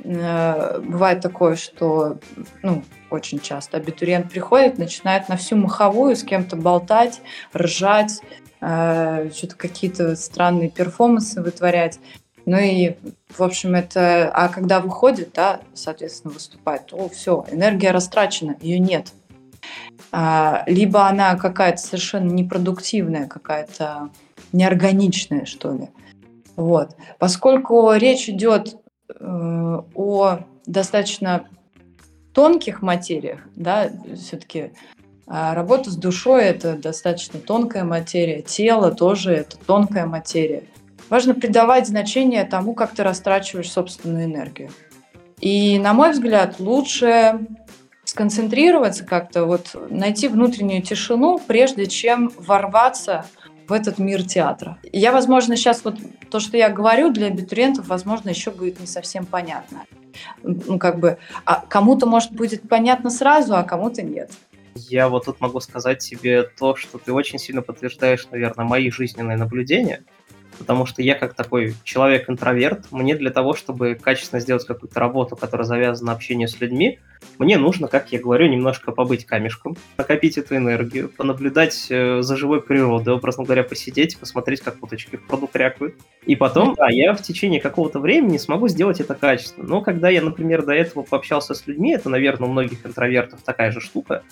Э, 0.05 0.81
бывает 0.81 1.23
такое, 1.23 1.57
что 1.57 2.19
ну, 2.62 2.85
очень 3.09 3.41
часто 3.41 3.79
абитуриент 3.79 4.31
приходит, 4.31 4.76
начинает 4.76 5.31
на 5.31 5.38
всю 5.38 5.57
маховую 5.57 6.14
с 6.14 6.23
кем-то 6.23 6.57
болтать, 6.57 7.23
ржать, 7.57 8.21
э, 8.64 9.30
что-то 9.33 9.56
какие-то 9.56 10.16
странные 10.16 10.71
перформансы 10.71 11.42
вытворять. 11.42 11.99
Ну 12.47 12.59
и, 12.59 12.97
в 13.28 13.42
общем, 13.42 13.75
это... 13.75 14.30
А 14.30 14.49
когда 14.49 14.80
выходит, 14.80 15.33
да, 15.35 15.61
соответственно, 15.73 16.35
выступает, 16.35 16.87
то 16.87 17.09
все, 17.09 17.44
энергия 17.50 17.90
растрачена, 17.90 18.56
ее 18.61 18.78
нет. 18.78 19.12
А, 20.12 20.62
либо 20.66 21.06
она 21.06 21.37
какая-то 21.37 21.78
совершенно 21.78 22.30
непродуктивная, 22.30 23.26
какая-то 23.26 24.11
неорганичная, 24.52 25.44
что 25.44 25.73
ли. 25.73 25.88
Вот. 26.56 26.97
Поскольку 27.18 27.92
речь 27.94 28.28
идет 28.28 28.76
э, 29.09 29.80
о 29.94 30.38
достаточно 30.66 31.47
тонких 32.33 32.83
материях, 32.83 33.40
да, 33.56 33.90
все-таки 34.16 34.73
а 35.26 35.54
работа 35.54 35.90
с 35.90 35.97
душой 35.97 36.45
это 36.45 36.75
достаточно 36.76 37.40
тонкая 37.40 37.85
материя, 37.85 38.43
тело 38.43 38.90
тоже 38.93 39.33
это 39.33 39.57
тонкая 39.57 40.07
материя. 40.07 40.64
Важно 41.09 41.35
придавать 41.35 41.87
значение 41.87 42.45
тому, 42.45 42.75
как 42.75 42.93
ты 42.93 43.02
растрачиваешь 43.02 43.71
собственную 43.71 44.25
энергию. 44.25 44.71
И, 45.40 45.78
на 45.78 45.93
мой 45.93 46.12
взгляд, 46.12 46.59
лучше 46.59 47.40
сконцентрироваться 48.04 49.04
как-то, 49.04 49.45
вот 49.45 49.75
найти 49.90 50.28
внутреннюю 50.28 50.83
тишину, 50.83 51.40
прежде 51.47 51.87
чем 51.87 52.33
ворваться 52.38 53.26
в 53.66 53.73
этот 53.73 53.99
мир 53.99 54.23
театра. 54.25 54.78
Я, 54.93 55.12
возможно, 55.12 55.57
сейчас 55.57 55.85
вот 55.85 55.99
то, 56.31 56.38
что 56.38 56.57
я 56.57 56.69
говорю 56.69 57.11
для 57.11 57.28
абитуриентов, 57.28 57.88
возможно, 57.88 58.28
еще 58.28 58.50
будет 58.50 58.81
не 58.81 58.87
совсем 58.87 59.26
понятно. 59.26 59.85
Ну, 60.43 60.78
как 60.78 61.00
бы, 61.00 61.19
а 61.45 61.64
кому-то, 61.69 62.07
может, 62.07 62.33
будет 62.33 62.69
понятно 62.69 63.11
сразу, 63.11 63.57
а 63.57 63.64
кому-то 63.64 64.02
нет. 64.02 64.31
Я 64.75 65.09
вот 65.09 65.26
тут 65.26 65.40
могу 65.40 65.61
сказать 65.61 65.99
тебе 65.99 66.43
то, 66.43 66.75
что 66.75 66.99
ты 66.99 67.12
очень 67.12 67.38
сильно 67.38 67.62
подтверждаешь, 67.62 68.26
наверное, 68.31 68.64
мои 68.64 68.90
жизненные 68.90 69.37
наблюдения 69.37 70.04
потому 70.58 70.87
что 70.87 71.02
я 71.02 71.14
как 71.14 71.34
такой 71.34 71.75
человек-интроверт, 71.84 72.90
мне 72.90 73.14
для 73.14 73.30
того, 73.30 73.54
чтобы 73.54 73.94
качественно 73.94 74.40
сделать 74.40 74.66
какую-то 74.66 74.99
работу, 75.00 75.37
которая 75.37 75.66
завязана 75.66 76.11
на 76.11 76.12
общение 76.12 76.49
с 76.49 76.61
людьми, 76.61 76.99
мне 77.38 77.58
нужно, 77.58 77.88
как 77.88 78.12
я 78.12 78.20
говорю, 78.20 78.49
немножко 78.49 78.92
побыть 78.92 79.25
камешком, 79.25 79.76
накопить 79.96 80.38
эту 80.38 80.56
энергию, 80.56 81.08
понаблюдать 81.08 81.87
э, 81.90 82.23
за 82.23 82.37
живой 82.37 82.62
природой, 82.62 83.14
образно 83.14 83.44
говоря, 83.44 83.64
посидеть, 83.64 84.18
посмотреть, 84.18 84.61
как 84.61 84.82
уточки 84.82 85.16
в 85.16 85.26
пруду 85.26 85.46
крякают. 85.46 85.96
И 86.26 86.37
потом, 86.37 86.75
да, 86.75 86.88
я 86.90 87.14
в 87.14 87.23
течение 87.23 87.61
какого-то 87.61 87.99
времени 87.99 88.38
смогу 88.38 88.68
сделать 88.68 89.00
это 89.00 89.14
качественно. 89.14 89.66
Но 89.66 89.80
когда 89.80 90.11
я, 90.11 90.23
например, 90.23 90.64
до 90.64 90.73
этого 90.73 91.02
пообщался 91.02 91.54
с 91.54 91.66
людьми, 91.66 91.94
это, 91.94 92.08
наверное, 92.08 92.49
у 92.49 92.52
многих 92.52 92.87
интровертов 92.87 93.42
такая 93.42 93.70
же 93.73 93.80
штука, 93.80 94.23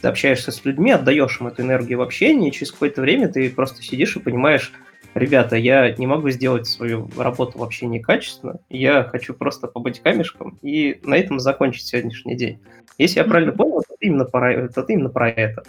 ты 0.00 0.08
общаешься 0.08 0.52
с 0.52 0.64
людьми, 0.64 0.90
отдаешь 0.92 1.40
им 1.40 1.46
эту 1.46 1.62
энергию 1.62 1.98
в 1.98 2.02
общении, 2.02 2.48
и 2.48 2.52
через 2.52 2.72
какое-то 2.72 3.00
время 3.00 3.28
ты 3.28 3.48
просто 3.50 3.82
сидишь 3.82 4.16
и 4.16 4.20
понимаешь, 4.20 4.72
ребята, 5.14 5.56
я 5.56 5.92
не 5.92 6.06
могу 6.06 6.30
сделать 6.30 6.66
свою 6.66 7.08
работу 7.16 7.58
вообще 7.58 7.86
некачественно, 7.86 8.60
я 8.68 9.04
хочу 9.04 9.34
просто 9.34 9.68
побыть 9.68 10.00
камешком 10.00 10.58
и 10.62 11.00
на 11.04 11.14
этом 11.14 11.40
закончить 11.40 11.86
сегодняшний 11.86 12.36
день. 12.36 12.60
Если 12.98 13.18
я 13.18 13.24
правильно 13.24 13.52
понял, 13.52 13.82
то 13.82 13.94
именно 14.00 14.24
про, 14.24 14.68
то 14.68 14.82
именно 14.82 15.08
про 15.08 15.30
это. 15.30 15.62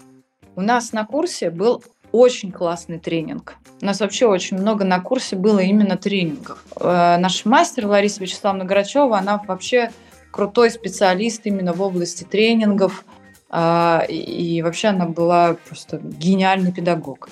У 0.55 0.61
нас 0.61 0.93
на 0.93 1.05
курсе 1.05 1.49
был 1.49 1.83
очень 2.11 2.51
классный 2.51 2.99
тренинг. 2.99 3.55
У 3.81 3.85
нас 3.85 3.99
вообще 3.99 4.25
очень 4.25 4.57
много 4.57 4.85
на 4.85 4.99
курсе 5.01 5.35
было 5.35 5.59
именно 5.59 5.97
тренингов. 5.97 6.63
Э, 6.79 7.17
наш 7.17 7.43
мастер 7.45 7.87
Лариса 7.87 8.21
Вячеславовна 8.21 8.63
Грачева, 8.63 9.17
она 9.17 9.41
вообще 9.45 9.91
крутой 10.31 10.71
специалист 10.71 11.41
именно 11.45 11.73
в 11.73 11.81
области 11.81 12.23
тренингов. 12.23 13.03
Э, 13.51 14.05
и 14.07 14.61
вообще 14.61 14.89
она 14.89 15.07
была 15.07 15.57
просто 15.67 15.97
гениальный 15.97 16.71
педагог. 16.71 17.29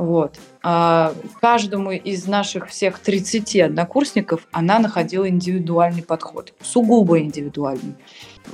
Вот. 0.00 0.38
А 0.62 1.12
каждому 1.42 1.90
из 1.90 2.26
наших 2.26 2.68
всех 2.68 3.00
30 3.00 3.56
однокурсников 3.56 4.48
она 4.50 4.78
находила 4.78 5.28
индивидуальный 5.28 6.02
подход, 6.02 6.54
сугубо 6.62 7.18
индивидуальный. 7.20 7.96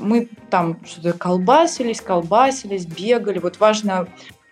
Мы 0.00 0.28
там 0.50 0.84
что-то 0.84 1.12
колбасились, 1.12 2.00
колбасились, 2.00 2.84
бегали. 2.84 3.38
Вот 3.38 3.60
важно 3.60 4.08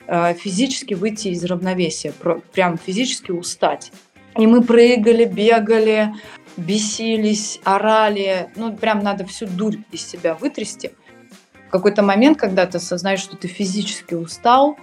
э, 0.06 0.34
физически 0.34 0.94
выйти 0.94 1.28
из 1.28 1.44
равновесия, 1.44 2.12
прям 2.52 2.78
физически 2.78 3.32
устать. 3.32 3.90
И 4.38 4.46
мы 4.46 4.62
прыгали, 4.62 5.24
бегали, 5.24 6.14
бесились, 6.56 7.58
орали. 7.64 8.50
Ну, 8.54 8.72
прям 8.72 9.00
надо 9.00 9.26
всю 9.26 9.46
дурь 9.46 9.78
из 9.90 10.06
себя 10.06 10.36
вытрясти. 10.36 10.92
В 11.66 11.70
какой-то 11.72 12.04
момент, 12.04 12.38
когда 12.38 12.66
ты 12.66 12.78
осознаешь, 12.78 13.18
что 13.18 13.36
ты 13.36 13.48
физически 13.48 14.14
устал, 14.14 14.76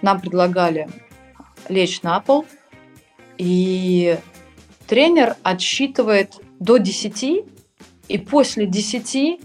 нам 0.00 0.20
предлагали 0.20 0.88
лечь 1.68 2.02
на 2.02 2.20
пол, 2.20 2.46
и 3.38 4.18
тренер 4.86 5.36
отсчитывает 5.42 6.34
до 6.58 6.78
10, 6.78 7.44
и 8.08 8.18
после 8.18 8.66
10 8.66 9.40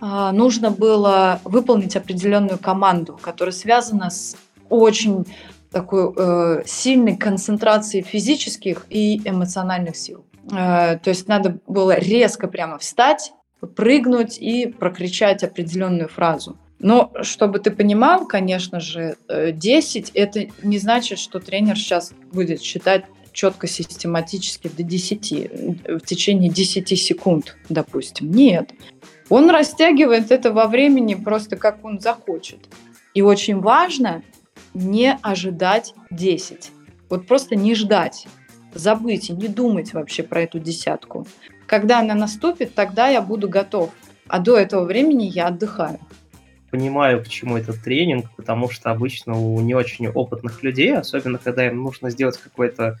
а, 0.00 0.32
нужно 0.32 0.70
было 0.70 1.40
выполнить 1.44 1.96
определенную 1.96 2.58
команду, 2.58 3.18
которая 3.20 3.52
связана 3.52 4.10
с 4.10 4.36
очень 4.68 5.26
такой 5.70 6.12
э, 6.16 6.62
сильной 6.66 7.16
концентрации 7.16 8.00
физических 8.00 8.86
и 8.88 9.20
эмоциональных 9.28 9.96
сил. 9.96 10.24
Э, 10.50 10.98
то 10.98 11.10
есть 11.10 11.28
надо 11.28 11.58
было 11.66 11.96
резко 11.96 12.48
прямо 12.48 12.78
встать, 12.78 13.32
прыгнуть 13.76 14.38
и 14.38 14.66
прокричать 14.66 15.44
определенную 15.44 16.08
фразу. 16.08 16.56
Но 16.80 17.12
чтобы 17.22 17.58
ты 17.58 17.70
понимал, 17.70 18.26
конечно 18.26 18.80
же, 18.80 19.16
10 19.28 20.10
э, 20.14 20.20
это 20.20 20.46
не 20.62 20.78
значит, 20.78 21.18
что 21.18 21.38
тренер 21.38 21.76
сейчас 21.76 22.12
будет 22.32 22.62
считать 22.62 23.04
четко, 23.32 23.66
систематически 23.66 24.68
до 24.68 24.82
10, 24.82 25.30
в 25.88 26.00
течение 26.00 26.50
10 26.50 26.98
секунд, 26.98 27.56
допустим. 27.68 28.30
Нет. 28.30 28.72
Он 29.28 29.50
растягивает 29.50 30.30
это 30.30 30.52
во 30.52 30.66
времени 30.66 31.14
просто 31.14 31.56
как 31.56 31.84
он 31.84 32.00
захочет. 32.00 32.68
И 33.14 33.22
очень 33.22 33.60
важно 33.60 34.22
не 34.74 35.16
ожидать 35.22 35.94
10. 36.10 36.72
Вот 37.10 37.26
просто 37.26 37.56
не 37.56 37.74
ждать, 37.74 38.26
забыть 38.72 39.30
и 39.30 39.32
не 39.32 39.48
думать 39.48 39.92
вообще 39.92 40.22
про 40.22 40.42
эту 40.42 40.58
десятку. 40.58 41.26
Когда 41.66 42.00
она 42.00 42.14
наступит, 42.14 42.74
тогда 42.74 43.08
я 43.08 43.20
буду 43.20 43.48
готов. 43.48 43.90
А 44.28 44.38
до 44.38 44.56
этого 44.56 44.84
времени 44.84 45.24
я 45.24 45.48
отдыхаю. 45.48 45.98
Понимаю, 46.70 47.22
к 47.22 47.28
чему 47.28 47.56
этот 47.56 47.82
тренинг, 47.82 48.26
потому 48.36 48.70
что 48.70 48.90
обычно 48.90 49.36
у 49.36 49.60
не 49.60 49.74
очень 49.74 50.08
опытных 50.08 50.62
людей, 50.62 50.96
особенно 50.96 51.38
когда 51.38 51.66
им 51.66 51.82
нужно 51.82 52.10
сделать 52.10 52.38
какое-то 52.38 52.98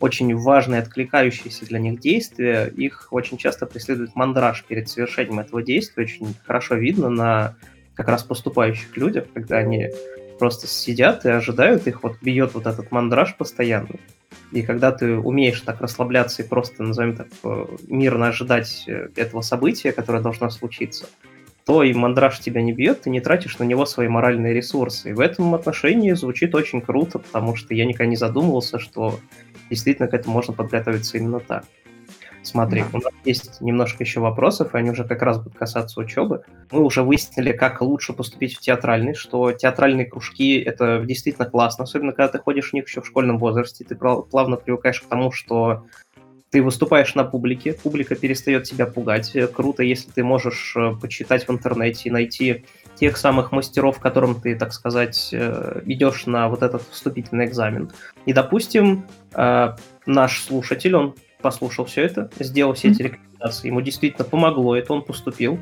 очень 0.00 0.34
важное, 0.36 0.80
откликающееся 0.80 1.64
для 1.66 1.78
них 1.78 2.00
действие, 2.00 2.68
их 2.76 3.08
очень 3.12 3.38
часто 3.38 3.66
преследует 3.66 4.16
мандраж 4.16 4.64
перед 4.64 4.88
совершением 4.88 5.38
этого 5.38 5.62
действия. 5.62 6.02
Очень 6.02 6.34
хорошо 6.44 6.74
видно 6.74 7.08
на 7.08 7.54
как 7.94 8.08
раз 8.08 8.24
поступающих 8.24 8.96
людях, 8.96 9.26
когда 9.32 9.58
они 9.58 9.90
просто 10.40 10.66
сидят 10.66 11.24
и 11.24 11.28
ожидают, 11.28 11.86
их 11.86 12.02
вот 12.02 12.16
бьет 12.20 12.54
вот 12.54 12.66
этот 12.66 12.90
мандраж 12.90 13.36
постоянно. 13.36 13.90
И 14.50 14.62
когда 14.62 14.90
ты 14.90 15.16
умеешь 15.16 15.60
так 15.60 15.80
расслабляться 15.80 16.42
и 16.42 16.48
просто, 16.48 16.82
назовем 16.82 17.16
так, 17.16 17.28
э, 17.44 17.66
мирно 17.86 18.26
ожидать 18.26 18.84
э, 18.88 19.08
этого 19.14 19.40
события, 19.40 19.92
которое 19.92 20.20
должно 20.20 20.50
случиться, 20.50 21.06
то 21.64 21.82
и 21.82 21.92
мандраж 21.92 22.40
тебя 22.40 22.62
не 22.62 22.72
бьет, 22.72 23.02
ты 23.02 23.10
не 23.10 23.20
тратишь 23.20 23.58
на 23.58 23.64
него 23.64 23.86
свои 23.86 24.08
моральные 24.08 24.52
ресурсы. 24.52 25.10
И 25.10 25.12
в 25.12 25.20
этом 25.20 25.54
отношении 25.54 26.12
звучит 26.12 26.54
очень 26.54 26.80
круто, 26.80 27.18
потому 27.18 27.54
что 27.54 27.74
я 27.74 27.84
никогда 27.84 28.06
не 28.06 28.16
задумывался, 28.16 28.78
что 28.78 29.18
действительно 29.70 30.08
к 30.08 30.14
этому 30.14 30.34
можно 30.34 30.52
подготовиться 30.52 31.18
именно 31.18 31.40
так. 31.40 31.64
Смотри, 32.42 32.82
у 32.92 32.96
нас 32.96 33.12
есть 33.24 33.60
немножко 33.60 34.02
еще 34.02 34.18
вопросов, 34.18 34.74
и 34.74 34.78
они 34.78 34.90
уже 34.90 35.04
как 35.04 35.22
раз 35.22 35.38
будут 35.38 35.54
касаться 35.54 36.00
учебы. 36.00 36.42
Мы 36.72 36.82
уже 36.82 37.02
выяснили, 37.02 37.52
как 37.52 37.80
лучше 37.80 38.12
поступить 38.12 38.56
в 38.56 38.60
театральный, 38.60 39.14
что 39.14 39.52
театральные 39.52 40.06
кружки— 40.06 40.58
это 40.60 41.04
действительно 41.04 41.48
классно, 41.48 41.84
особенно 41.84 42.12
когда 42.12 42.28
ты 42.28 42.38
ходишь 42.38 42.70
в 42.70 42.72
них 42.72 42.88
еще 42.88 43.00
в 43.00 43.06
школьном 43.06 43.38
возрасте, 43.38 43.84
ты 43.84 43.94
плавно 43.94 44.56
привыкаешь 44.56 45.00
к 45.00 45.06
тому, 45.06 45.30
что 45.30 45.86
ты 46.52 46.62
выступаешь 46.62 47.14
на 47.14 47.24
публике, 47.24 47.72
публика 47.72 48.14
перестает 48.14 48.64
тебя 48.64 48.84
пугать. 48.84 49.34
Круто, 49.54 49.82
если 49.82 50.10
ты 50.10 50.22
можешь 50.22 50.74
э, 50.76 50.94
почитать 51.00 51.48
в 51.48 51.50
интернете 51.50 52.10
и 52.10 52.12
найти 52.12 52.64
тех 52.94 53.16
самых 53.16 53.52
мастеров, 53.52 53.98
которым 53.98 54.38
ты, 54.38 54.54
так 54.54 54.74
сказать, 54.74 55.30
э, 55.32 55.80
идешь 55.86 56.26
на 56.26 56.50
вот 56.50 56.62
этот 56.62 56.82
вступительный 56.90 57.46
экзамен. 57.46 57.90
И, 58.26 58.34
допустим, 58.34 59.06
э, 59.34 59.76
наш 60.04 60.42
слушатель, 60.42 60.94
он 60.94 61.14
послушал 61.40 61.86
все 61.86 62.02
это, 62.02 62.30
сделал 62.38 62.74
все 62.74 62.90
эти 62.90 63.02
рекомендации, 63.02 63.68
ему 63.68 63.80
действительно 63.80 64.24
помогло 64.24 64.76
это, 64.76 64.92
он 64.92 65.02
поступил. 65.02 65.58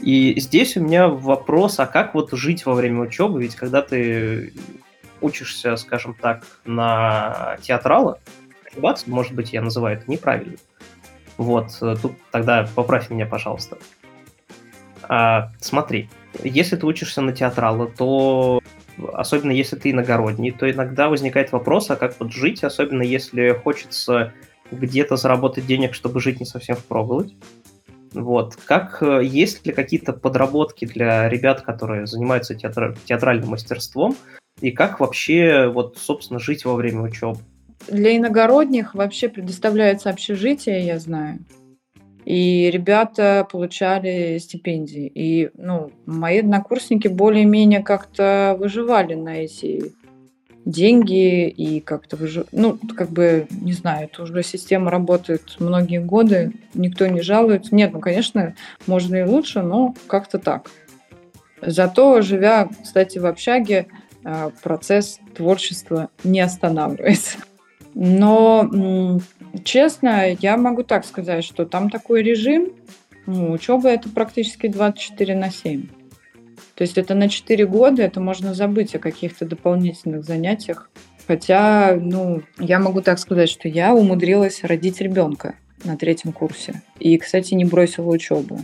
И 0.00 0.40
здесь 0.40 0.74
у 0.78 0.80
меня 0.80 1.06
вопрос, 1.06 1.78
а 1.78 1.86
как 1.86 2.14
вот 2.14 2.32
жить 2.32 2.64
во 2.64 2.72
время 2.72 3.02
учебы? 3.02 3.42
Ведь 3.42 3.56
когда 3.56 3.82
ты 3.82 4.54
учишься, 5.20 5.76
скажем 5.76 6.14
так, 6.14 6.44
на 6.64 7.58
театрала, 7.60 8.18
ошибаться, 8.74 9.08
может 9.08 9.32
быть, 9.34 9.52
я 9.52 9.62
называю 9.62 9.98
это 9.98 10.10
неправильно. 10.10 10.56
Вот, 11.36 11.76
тут 11.80 12.12
тогда 12.30 12.68
поправь 12.74 13.10
меня, 13.10 13.26
пожалуйста. 13.26 13.78
А, 15.02 15.50
смотри, 15.60 16.08
если 16.42 16.76
ты 16.76 16.86
учишься 16.86 17.20
на 17.20 17.32
театрала, 17.32 17.86
то 17.86 18.60
особенно 19.12 19.50
если 19.50 19.76
ты 19.76 19.90
иногородний, 19.90 20.52
то 20.52 20.70
иногда 20.70 21.08
возникает 21.08 21.52
вопрос, 21.52 21.90
а 21.90 21.96
как 21.96 22.18
вот 22.20 22.32
жить, 22.32 22.62
особенно 22.62 23.02
если 23.02 23.50
хочется 23.50 24.32
где-то 24.70 25.16
заработать 25.16 25.66
денег, 25.66 25.94
чтобы 25.94 26.20
жить 26.20 26.40
не 26.40 26.46
совсем 26.46 26.76
впроголодь. 26.76 27.34
Вот. 28.12 28.56
Как, 28.64 29.02
э, 29.02 29.24
есть 29.24 29.66
ли 29.66 29.72
какие-то 29.72 30.12
подработки 30.12 30.84
для 30.84 31.28
ребят, 31.28 31.62
которые 31.62 32.06
занимаются 32.06 32.54
театр, 32.54 32.96
театральным 33.04 33.50
мастерством, 33.50 34.16
и 34.60 34.70
как 34.70 35.00
вообще, 35.00 35.66
вот, 35.66 35.98
собственно, 35.98 36.38
жить 36.38 36.64
во 36.64 36.74
время 36.74 37.02
учебы? 37.02 37.40
Для 37.88 38.16
иногородних 38.16 38.94
вообще 38.94 39.28
предоставляется 39.28 40.10
общежитие, 40.10 40.86
я 40.86 40.98
знаю. 40.98 41.40
И 42.24 42.70
ребята 42.70 43.46
получали 43.50 44.38
стипендии. 44.38 45.10
И 45.14 45.50
ну, 45.54 45.90
мои 46.06 46.38
однокурсники 46.38 47.08
более-менее 47.08 47.82
как-то 47.82 48.56
выживали 48.58 49.14
на 49.14 49.44
эти 49.44 49.92
деньги 50.64 51.48
и 51.48 51.80
как-то 51.80 52.16
выжив... 52.16 52.46
ну 52.52 52.78
как 52.96 53.10
бы 53.10 53.46
не 53.50 53.72
знаю 53.72 54.08
это 54.10 54.22
уже 54.22 54.42
система 54.42 54.90
работает 54.90 55.56
многие 55.58 56.00
годы 56.00 56.52
никто 56.72 57.06
не 57.06 57.20
жалуется 57.20 57.74
нет 57.74 57.92
ну 57.92 58.00
конечно 58.00 58.54
можно 58.86 59.16
и 59.16 59.22
лучше 59.24 59.60
но 59.60 59.94
как-то 60.06 60.38
так 60.38 60.70
зато 61.60 62.22
живя 62.22 62.70
кстати 62.82 63.18
в 63.18 63.26
общаге 63.26 63.88
а, 64.24 64.52
процесс 64.62 65.20
творчества 65.34 66.08
не 66.24 66.40
останавливается 66.40 67.38
но 67.94 69.20
честно 69.64 70.32
я 70.40 70.56
могу 70.56 70.82
так 70.82 71.04
сказать 71.04 71.44
что 71.44 71.64
там 71.64 71.90
такой 71.90 72.22
режим 72.22 72.72
ну, 73.26 73.52
учеба 73.52 73.88
это 73.88 74.08
практически 74.08 74.66
24 74.66 75.34
на 75.36 75.50
7 75.50 75.86
то 76.74 76.82
есть 76.82 76.98
это 76.98 77.14
на 77.14 77.28
4 77.28 77.66
года, 77.66 78.02
это 78.02 78.20
можно 78.20 78.52
забыть 78.52 78.94
о 78.94 78.98
каких-то 78.98 79.46
дополнительных 79.46 80.24
занятиях. 80.24 80.90
Хотя, 81.26 81.96
ну, 81.98 82.42
я 82.58 82.78
могу 82.78 83.00
так 83.00 83.18
сказать, 83.18 83.48
что 83.48 83.68
я 83.68 83.94
умудрилась 83.94 84.62
родить 84.64 85.00
ребенка 85.00 85.54
на 85.84 85.96
третьем 85.96 86.32
курсе. 86.32 86.82
И, 86.98 87.16
кстати, 87.16 87.54
не 87.54 87.64
бросила 87.64 88.10
учебу. 88.10 88.58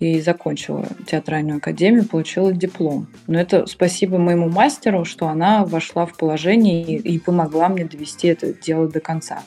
И 0.00 0.20
закончила 0.20 0.86
театральную 1.06 1.56
академию, 1.56 2.04
получила 2.04 2.52
диплом. 2.52 3.08
Но 3.26 3.40
это 3.40 3.66
спасибо 3.66 4.18
моему 4.18 4.48
мастеру, 4.48 5.04
что 5.04 5.26
она 5.26 5.64
вошла 5.64 6.06
в 6.06 6.16
положение 6.16 6.98
и, 6.98 7.18
помогла 7.18 7.68
мне 7.68 7.84
довести 7.84 8.28
это 8.28 8.52
дело 8.52 8.88
до 8.88 9.00
конца, 9.00 9.42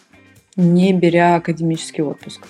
не 0.57 0.91
беря 0.91 1.35
академический 1.35 2.03
отпуск. 2.03 2.45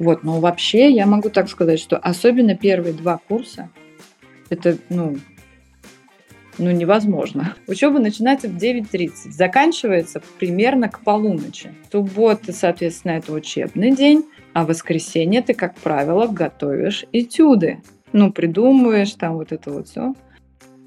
Вот, 0.00 0.24
но 0.24 0.40
вообще 0.40 0.90
я 0.90 1.06
могу 1.06 1.30
так 1.30 1.48
сказать, 1.48 1.78
что 1.78 1.96
особенно 1.96 2.56
первые 2.56 2.92
два 2.92 3.18
курса 3.18 3.70
это, 4.50 4.76
ну, 4.88 5.16
ну, 6.58 6.70
невозможно. 6.70 7.54
Учеба 7.66 7.98
начинается 7.98 8.48
в 8.48 8.56
9.30, 8.56 9.30
заканчивается 9.30 10.22
примерно 10.38 10.88
к 10.88 11.00
полуночи. 11.00 11.72
Суббота, 11.90 12.52
соответственно, 12.52 13.12
это 13.12 13.32
учебный 13.32 13.92
день, 13.92 14.24
а 14.52 14.64
воскресенье 14.64 15.42
ты, 15.42 15.54
как 15.54 15.74
правило, 15.76 16.26
готовишь 16.26 17.04
этюды. 17.12 17.82
Ну, 18.12 18.32
придумываешь 18.32 19.12
там 19.12 19.34
вот 19.36 19.52
это 19.52 19.70
вот 19.70 19.88
все. 19.88 20.14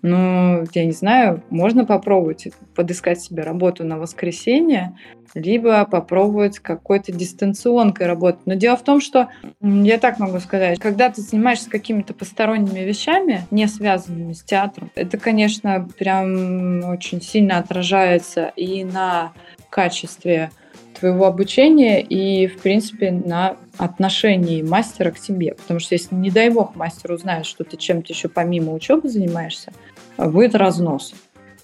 Ну, 0.07 0.65
я 0.75 0.85
не 0.85 0.91
знаю, 0.91 1.41
можно 1.49 1.83
попробовать 1.83 2.49
подыскать 2.75 3.21
себе 3.21 3.41
работу 3.41 3.83
на 3.83 3.97
воскресенье, 3.97 4.95
либо 5.33 5.83
попробовать 5.85 6.59
какой-то 6.59 7.11
дистанционкой 7.11 8.05
работать. 8.05 8.45
Но 8.45 8.53
дело 8.53 8.77
в 8.77 8.83
том, 8.83 9.01
что, 9.01 9.29
я 9.61 9.97
так 9.97 10.19
могу 10.19 10.39
сказать, 10.39 10.77
когда 10.77 11.09
ты 11.09 11.23
занимаешься 11.23 11.71
какими-то 11.71 12.13
посторонними 12.13 12.81
вещами, 12.81 13.47
не 13.49 13.67
связанными 13.67 14.33
с 14.33 14.43
театром, 14.43 14.91
это, 14.93 15.17
конечно, 15.17 15.89
прям 15.97 16.83
очень 16.87 17.19
сильно 17.19 17.57
отражается 17.57 18.53
и 18.55 18.83
на 18.83 19.33
качестве 19.71 20.51
твоего 20.99 21.25
обучения 21.25 21.99
и, 22.01 22.47
в 22.47 22.59
принципе, 22.61 23.11
на 23.11 23.57
отношении 23.77 24.61
мастера 24.61 25.11
к 25.11 25.19
тебе. 25.19 25.55
Потому 25.55 25.79
что 25.79 25.95
если, 25.95 26.15
не 26.15 26.29
дай 26.29 26.49
бог, 26.49 26.75
мастер 26.75 27.11
узнает, 27.11 27.45
что 27.45 27.63
ты 27.63 27.75
чем-то 27.75 28.13
еще 28.13 28.29
помимо 28.29 28.71
учебы 28.71 29.09
занимаешься, 29.09 29.73
будет 30.17 30.55
разнос. 30.55 31.13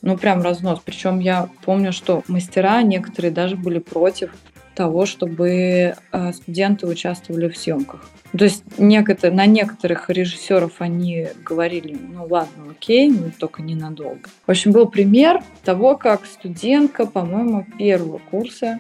Ну, 0.02 0.18
прям 0.18 0.42
разнос. 0.42 0.82
Причем 0.84 1.20
я 1.20 1.50
помню, 1.64 1.94
что 1.94 2.24
мастера 2.28 2.82
некоторые 2.82 3.32
даже 3.32 3.56
были 3.56 3.80
против 3.80 4.32
того, 4.74 5.06
чтобы 5.06 5.96
э, 6.12 6.34
студенты 6.34 6.88
участвовали 6.88 7.50
в 7.50 7.58
съемках. 7.58 8.10
То 8.38 8.46
есть 8.46 8.64
некотор, 8.78 9.34
на 9.34 9.46
некоторых 9.46 10.10
режиссеров 10.10 10.80
они 10.80 11.28
говорили, 11.44 12.00
ну 12.14 12.26
ладно, 12.30 12.72
окей, 12.72 13.10
но 13.10 13.30
только 13.38 13.62
ненадолго. 13.62 14.30
В 14.48 14.52
общем, 14.52 14.72
был 14.72 14.88
пример 14.88 15.44
того, 15.66 15.98
как 15.98 16.26
студентка, 16.26 17.06
по-моему, 17.06 17.66
первого 17.78 18.20
курса 18.20 18.80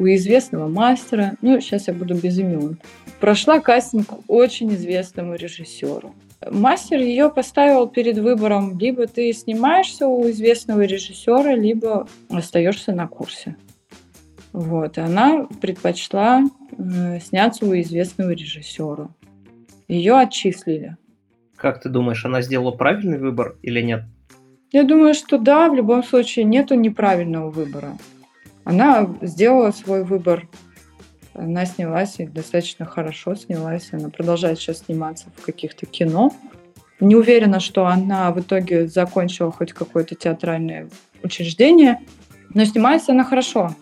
у 0.00 0.06
известного 0.06 0.66
мастера, 0.66 1.34
ну, 1.42 1.60
сейчас 1.60 1.86
я 1.86 1.94
буду 1.94 2.14
без 2.14 2.36
имен, 2.38 2.78
прошла 3.20 3.60
кастинг 3.60 4.08
очень 4.26 4.74
известному 4.74 5.36
режиссеру. 5.36 6.12
Мастер 6.50 7.00
ее 7.00 7.30
поставил 7.30 7.86
перед 7.86 8.18
выбором, 8.18 8.78
либо 8.78 9.06
ты 9.06 9.32
снимаешься 9.32 10.06
у 10.06 10.28
известного 10.30 10.82
режиссера, 10.82 11.54
либо 11.54 12.08
остаешься 12.30 12.92
на 12.92 13.06
курсе. 13.06 13.56
Вот, 14.52 14.98
и 14.98 15.00
она 15.00 15.46
предпочла 15.60 16.42
э, 16.76 17.20
сняться 17.20 17.64
у 17.64 17.74
известного 17.80 18.30
режиссера. 18.30 19.08
Ее 19.88 20.18
отчислили. 20.18 20.96
Как 21.56 21.80
ты 21.80 21.88
думаешь, 21.88 22.24
она 22.24 22.42
сделала 22.42 22.72
правильный 22.72 23.18
выбор 23.18 23.56
или 23.62 23.80
нет? 23.80 24.02
Я 24.72 24.84
думаю, 24.84 25.14
что 25.14 25.38
да, 25.38 25.68
в 25.68 25.74
любом 25.74 26.02
случае 26.02 26.44
нету 26.44 26.74
неправильного 26.74 27.50
выбора. 27.50 27.96
Она 28.64 29.08
сделала 29.20 29.70
свой 29.70 30.04
выбор. 30.04 30.48
Она 31.34 31.64
снялась 31.64 32.18
и 32.18 32.26
достаточно 32.26 32.84
хорошо 32.84 33.34
снялась. 33.34 33.88
Она 33.92 34.10
продолжает 34.10 34.58
сейчас 34.58 34.80
сниматься 34.80 35.26
в 35.36 35.44
каких-то 35.44 35.86
кино. 35.86 36.32
Не 37.00 37.16
уверена, 37.16 37.58
что 37.58 37.86
она 37.86 38.30
в 38.30 38.40
итоге 38.40 38.86
закончила 38.86 39.50
хоть 39.50 39.72
какое-то 39.72 40.14
театральное 40.14 40.88
учреждение, 41.22 42.00
но 42.54 42.64
снимается 42.64 43.12
она 43.12 43.24
хорошо 43.24 43.74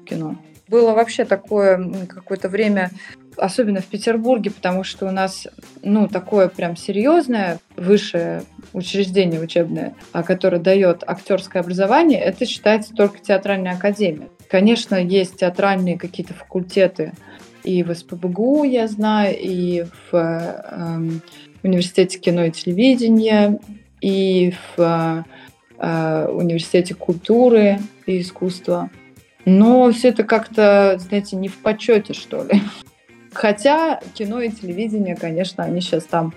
в 0.00 0.04
кино. 0.04 0.36
Было 0.66 0.92
вообще 0.92 1.24
такое 1.24 2.06
какое-то 2.06 2.48
время, 2.48 2.90
особенно 3.36 3.80
в 3.80 3.86
Петербурге, 3.86 4.50
потому 4.50 4.84
что 4.84 5.06
у 5.06 5.10
нас, 5.10 5.46
ну, 5.82 6.08
такое 6.08 6.48
прям 6.48 6.76
серьезное 6.76 7.58
высшее 7.76 8.42
учреждение 8.72 9.40
учебное, 9.40 9.94
а 10.12 10.22
которое 10.22 10.58
дает 10.58 11.02
актерское 11.06 11.62
образование, 11.62 12.20
это 12.20 12.46
считается 12.46 12.94
только 12.94 13.18
театральная 13.18 13.72
академия. 13.72 14.28
Конечно, 14.48 14.96
есть 14.96 15.36
театральные 15.36 15.98
какие-то 15.98 16.34
факультеты 16.34 17.12
и 17.62 17.82
в 17.82 17.94
СПБГУ, 17.94 18.64
я 18.64 18.88
знаю, 18.88 19.36
и 19.38 19.84
в 20.10 20.14
э, 20.14 21.10
университете 21.62 22.18
кино 22.18 22.44
и 22.44 22.50
телевидения, 22.50 23.58
и 24.00 24.54
в 24.76 25.24
э, 25.78 26.26
университете 26.28 26.94
культуры 26.94 27.78
и 28.06 28.20
искусства. 28.20 28.90
Но 29.44 29.90
все 29.92 30.08
это 30.08 30.24
как-то, 30.24 30.96
знаете, 30.98 31.36
не 31.36 31.48
в 31.48 31.58
почете, 31.58 32.12
что 32.12 32.44
ли. 32.44 32.62
Хотя 33.32 34.00
кино 34.14 34.40
и 34.40 34.50
телевидение, 34.50 35.16
конечно, 35.16 35.64
они 35.64 35.80
сейчас 35.80 36.04
там, 36.04 36.34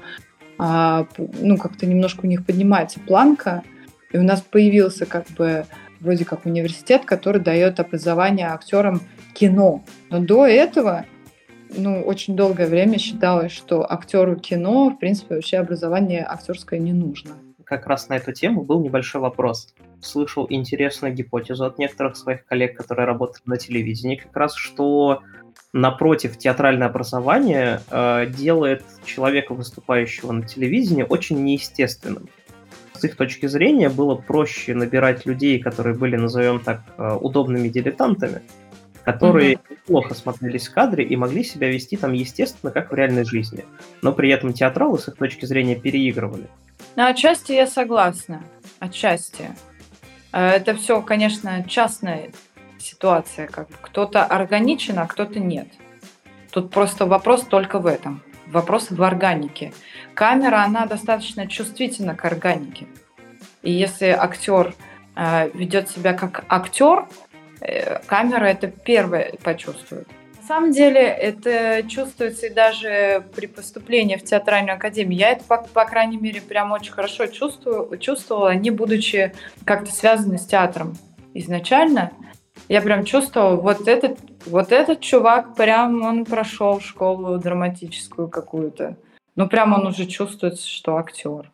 а, 0.57 1.07
ну, 1.17 1.57
как-то 1.57 1.85
немножко 1.85 2.21
у 2.25 2.27
них 2.27 2.45
поднимается 2.45 2.99
планка, 2.99 3.63
и 4.11 4.17
у 4.17 4.23
нас 4.23 4.41
появился 4.41 5.05
как 5.05 5.27
бы 5.31 5.65
вроде 5.99 6.25
как 6.25 6.45
университет, 6.45 7.05
который 7.05 7.41
дает 7.41 7.79
образование 7.79 8.47
актерам 8.47 9.01
кино. 9.33 9.83
Но 10.09 10.19
до 10.19 10.45
этого, 10.45 11.05
ну, 11.75 12.01
очень 12.01 12.35
долгое 12.35 12.67
время 12.67 12.99
считалось, 12.99 13.51
что 13.51 13.89
актеру 13.91 14.35
кино, 14.35 14.89
в 14.89 14.99
принципе, 14.99 15.35
вообще 15.35 15.57
образование 15.57 16.25
актерское 16.27 16.79
не 16.79 16.93
нужно. 16.93 17.31
Как 17.63 17.87
раз 17.87 18.09
на 18.09 18.17
эту 18.17 18.33
тему 18.33 18.63
был 18.63 18.81
небольшой 18.81 19.21
вопрос. 19.21 19.73
Слышал 20.01 20.45
интересную 20.49 21.13
гипотезу 21.13 21.65
от 21.65 21.79
некоторых 21.79 22.17
своих 22.17 22.45
коллег, 22.45 22.77
которые 22.77 23.07
работают 23.07 23.47
на 23.47 23.57
телевидении, 23.57 24.17
как 24.17 24.35
раз, 24.35 24.53
что 24.53 25.21
напротив, 25.73 26.37
театральное 26.37 26.87
образование 26.87 27.81
э, 27.89 28.27
делает 28.27 28.83
человека, 29.05 29.53
выступающего 29.53 30.31
на 30.31 30.47
телевидении, 30.47 31.05
очень 31.07 31.43
неестественным 31.43 32.29
с 33.03 33.05
их 33.05 33.17
точки 33.17 33.47
зрения 33.47 33.89
было 33.89 34.15
проще 34.15 34.73
набирать 34.73 35.25
людей, 35.25 35.59
которые 35.59 35.93
были, 35.93 36.15
назовем 36.15 36.61
так, 36.61 36.81
э, 36.97 37.17
удобными 37.19 37.67
дилетантами, 37.67 38.41
которые 39.03 39.55
mm-hmm. 39.55 39.77
плохо 39.87 40.13
смотрелись 40.13 40.69
в 40.69 40.73
кадре 40.73 41.03
и 41.03 41.17
могли 41.17 41.43
себя 41.43 41.67
вести 41.69 41.97
там 41.97 42.13
естественно, 42.13 42.71
как 42.71 42.91
в 42.91 42.95
реальной 42.95 43.25
жизни. 43.25 43.65
Но 44.01 44.13
при 44.13 44.29
этом 44.29 44.53
театралы 44.53 44.99
с 44.99 45.09
их 45.09 45.17
точки 45.17 45.45
зрения 45.45 45.75
переигрывали. 45.75 46.47
Ну, 46.95 47.05
отчасти 47.05 47.51
я 47.51 47.67
согласна. 47.67 48.41
Отчасти. 48.79 49.49
Э, 50.31 50.51
это 50.51 50.73
все, 50.75 51.01
конечно, 51.01 51.65
частная 51.67 52.31
ситуация. 52.83 53.47
Как 53.47 53.67
кто-то 53.81 54.23
органичен, 54.25 54.99
а 54.99 55.07
кто-то 55.07 55.39
нет. 55.39 55.67
Тут 56.51 56.71
просто 56.71 57.05
вопрос 57.05 57.43
только 57.43 57.79
в 57.79 57.87
этом 57.87 58.21
вопрос 58.53 58.91
в 58.91 59.03
органике. 59.03 59.73
Камера, 60.13 60.63
она 60.63 60.85
достаточно 60.85 61.47
чувствительна 61.47 62.15
к 62.15 62.23
органике. 62.23 62.87
И 63.63 63.71
если 63.71 64.07
актер 64.07 64.73
э, 65.15 65.49
ведет 65.53 65.89
себя 65.89 66.13
как 66.13 66.45
актер, 66.47 67.07
э, 67.59 67.99
камера 68.05 68.45
это 68.45 68.67
первое 68.67 69.33
почувствует. 69.43 70.07
На 70.41 70.47
самом 70.47 70.71
деле 70.71 70.99
это 70.99 71.83
чувствуется 71.87 72.47
и 72.47 72.49
даже 72.49 73.23
при 73.33 73.45
поступлении 73.47 74.17
в 74.17 74.25
театральную 74.25 74.75
академию. 74.75 75.17
Я 75.17 75.29
это, 75.31 75.45
по, 75.45 75.57
по 75.57 75.85
крайней 75.85 76.17
мере, 76.17 76.41
прям 76.41 76.73
очень 76.73 76.91
хорошо 76.91 77.27
чувствую, 77.27 77.97
чувствовала, 77.97 78.53
не 78.53 78.69
будучи 78.69 79.33
как-то 79.63 79.91
связанной 79.93 80.37
с 80.37 80.45
театром 80.45 80.97
изначально. 81.33 82.11
Я 82.69 82.81
прям 82.81 83.03
чувствовала, 83.03 83.55
вот 83.55 83.87
этот, 83.87 84.17
вот 84.45 84.71
этот 84.71 85.01
чувак 85.01 85.55
прям 85.55 86.01
он 86.01 86.25
прошел 86.25 86.79
школу 86.79 87.37
драматическую 87.37 88.29
какую-то. 88.29 88.97
Ну, 89.35 89.49
прям 89.49 89.73
он 89.73 89.87
уже 89.87 90.05
чувствует, 90.05 90.59
что 90.59 90.97
актер. 90.97 91.51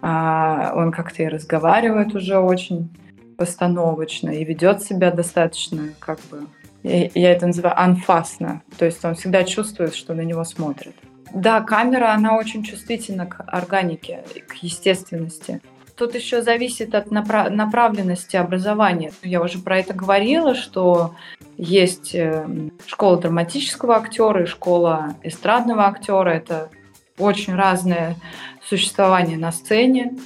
А, 0.00 0.72
он 0.74 0.90
как-то 0.90 1.22
и 1.22 1.28
разговаривает 1.28 2.14
уже 2.14 2.38
очень 2.38 2.90
постановочно 3.36 4.30
и 4.30 4.44
ведет 4.44 4.82
себя 4.82 5.10
достаточно, 5.10 5.88
как 5.98 6.18
бы, 6.30 6.46
я, 6.82 7.32
это 7.32 7.46
называю 7.46 7.78
анфасно. 7.80 8.62
То 8.78 8.84
есть 8.84 9.04
он 9.04 9.14
всегда 9.14 9.44
чувствует, 9.44 9.94
что 9.94 10.14
на 10.14 10.22
него 10.22 10.44
смотрят. 10.44 10.94
Да, 11.32 11.60
камера, 11.60 12.12
она 12.12 12.36
очень 12.36 12.62
чувствительна 12.62 13.26
к 13.26 13.42
органике, 13.46 14.24
к 14.48 14.54
естественности. 14.56 15.60
Тут 16.02 16.16
еще 16.16 16.42
зависит 16.42 16.96
от 16.96 17.12
направ- 17.12 17.48
направленности 17.48 18.34
образования. 18.34 19.12
Я 19.22 19.40
уже 19.40 19.60
про 19.60 19.78
это 19.78 19.94
говорила, 19.94 20.56
что 20.56 21.14
есть 21.56 22.12
э, 22.16 22.44
школа 22.86 23.20
драматического 23.20 23.98
актера 23.98 24.42
и 24.42 24.46
школа 24.46 25.14
эстрадного 25.22 25.86
актера. 25.86 26.30
Это 26.30 26.70
очень 27.18 27.54
разное 27.54 28.16
существование 28.64 29.38
на 29.38 29.52
сцене. 29.52 30.18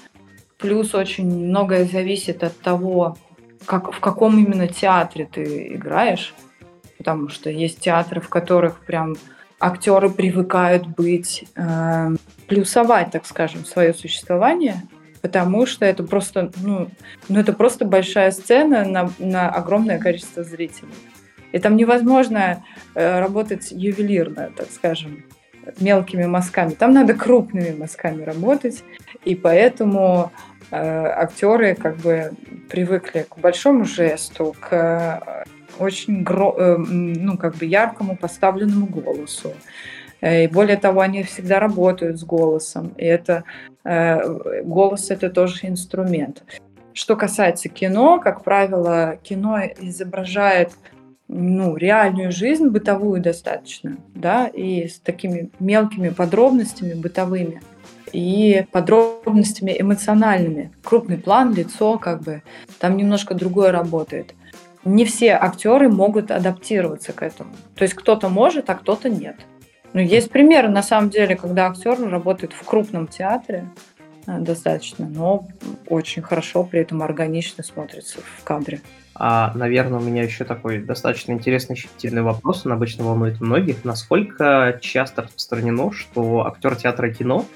Плюс 0.57 0.95
очень 0.95 1.27
многое 1.27 1.85
зависит 1.85 2.43
от 2.43 2.59
того, 2.59 3.19
как, 3.67 3.93
в 3.93 4.01
каком 4.01 4.39
именно 4.43 4.69
театре 4.69 5.29
ты 5.31 5.75
играешь. 5.75 6.33
Потому 6.97 7.29
что 7.29 7.51
есть 7.51 7.81
театры, 7.81 8.23
в 8.23 8.31
которых 8.31 8.81
прям 8.87 9.17
актеры 9.61 10.09
привыкают 10.09 10.87
быть, 10.87 11.45
э, 11.55 12.17
плюсовать, 12.47 13.11
так 13.11 13.27
скажем, 13.27 13.67
свое 13.67 13.93
существование– 13.93 14.81
потому 15.27 15.67
что 15.67 15.85
это 15.85 16.05
просто, 16.05 16.53
ну, 16.62 16.89
ну 17.29 17.41
это 17.41 17.53
просто 17.53 17.85
большая 17.85 18.31
сцена 18.31 18.85
на, 18.85 19.11
на 19.19 19.51
огромное 19.51 19.99
количество 19.99 20.45
зрителей. 20.45 20.95
И 21.51 21.59
там 21.59 21.75
невозможно 21.77 22.62
э, 22.95 23.19
работать 23.19 23.73
ювелирно, 23.73 24.51
так 24.57 24.69
скажем, 24.71 25.25
мелкими 25.81 26.27
мазками. 26.27 26.71
Там 26.71 26.93
надо 26.93 27.15
крупными 27.15 27.77
мазками 27.77 28.23
работать, 28.23 28.85
и 29.25 29.35
поэтому 29.35 30.31
э, 30.71 30.77
актеры 30.77 31.75
как 31.75 31.97
бы 31.97 32.31
привыкли 32.69 33.27
к 33.29 33.39
большому 33.39 33.85
жесту, 33.85 34.55
к 34.61 34.73
э, 34.73 35.45
очень 35.81 36.23
гро- 36.23 36.55
э, 36.57 36.77
ну, 36.79 37.37
как 37.37 37.57
бы 37.57 37.65
яркому 37.65 38.17
поставленному 38.17 38.87
голосу. 38.87 39.53
Э, 40.21 40.45
и 40.45 40.47
более 40.47 40.77
того, 40.77 41.01
они 41.01 41.23
всегда 41.23 41.61
работают 41.61 42.19
с 42.19 42.25
голосом. 42.25 42.95
И 42.97 43.05
это 43.05 43.45
э, 43.85 44.63
голос 44.63 45.11
это 45.11 45.31
тоже 45.31 45.61
инструмент. 45.63 46.43
Что 46.93 47.17
касается 47.17 47.69
кино, 47.69 48.19
как 48.19 48.43
правило, 48.43 49.19
кино 49.23 49.61
изображает 49.81 50.73
ну, 51.29 51.77
реальную 51.77 52.33
жизнь, 52.33 52.69
бытовую 52.69 53.21
достаточно, 53.21 53.97
да, 54.15 54.47
и 54.47 54.87
с 54.89 54.99
такими 55.01 55.51
мелкими 55.59 56.11
подробностями 56.11 56.95
бытовыми 56.95 57.61
и 58.13 58.65
подробностями 58.73 59.75
эмоциональными. 59.79 60.73
Крупный 60.83 61.19
план, 61.19 61.53
лицо, 61.53 61.99
как 61.99 62.23
бы, 62.23 62.43
там 62.79 62.97
немножко 62.97 63.35
другое 63.35 63.73
работает. 63.73 64.35
Не 64.85 65.05
все 65.05 65.33
актеры 65.33 65.89
могут 65.89 66.31
адаптироваться 66.31 67.13
к 67.13 67.23
этому. 67.23 67.51
То 67.75 67.83
есть 67.83 67.95
кто-то 67.95 68.29
может, 68.29 68.71
а 68.71 68.75
кто-то 68.75 69.09
нет. 69.09 69.37
Ну, 69.92 70.01
есть 70.01 70.31
примеры, 70.31 70.68
на 70.68 70.83
самом 70.83 71.11
деле, 71.11 71.37
когда 71.37 71.68
актер 71.68 71.99
работает 72.09 72.53
в 72.53 72.64
крупном 72.64 73.07
театре 73.07 73.66
э, 74.27 74.38
достаточно, 74.38 75.07
но 75.09 75.46
очень 75.88 76.22
хорошо 76.22 76.64
при 76.64 76.81
этом 76.81 77.03
органично 77.03 77.64
смотрится 77.64 78.18
в 78.20 78.44
кадре. 78.44 78.81
А, 79.18 79.53
наверное, 79.55 79.99
у 79.99 80.03
меня 80.03 80.22
еще 80.22 80.44
такой 80.44 80.79
достаточно 80.79 81.33
интересный, 81.33 81.77
щепетильный 81.77 82.22
вопрос, 82.22 82.66
он 82.66 82.72
обычно 82.72 83.05
волнует 83.05 83.40
многих. 83.40 83.85
Насколько 83.85 84.79
часто 84.83 85.22
распространено, 85.22 85.90
что 85.92 86.46
актер 86.46 86.77
театра 86.77 87.09
и 87.09 87.14
кино 87.14 87.46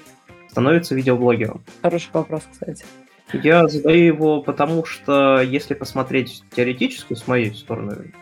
становится 0.49 0.95
видеоблогером? 0.95 1.63
Хороший 1.83 2.09
вопрос, 2.13 2.43
кстати. 2.51 2.83
Я 3.33 3.67
задаю 3.67 4.03
его 4.03 4.41
потому, 4.41 4.83
что 4.85 5.39
если 5.39 5.73
посмотреть 5.73 6.43
теоретически 6.53 7.13
с 7.13 7.27
моей 7.27 7.53
стороны, 7.53 8.13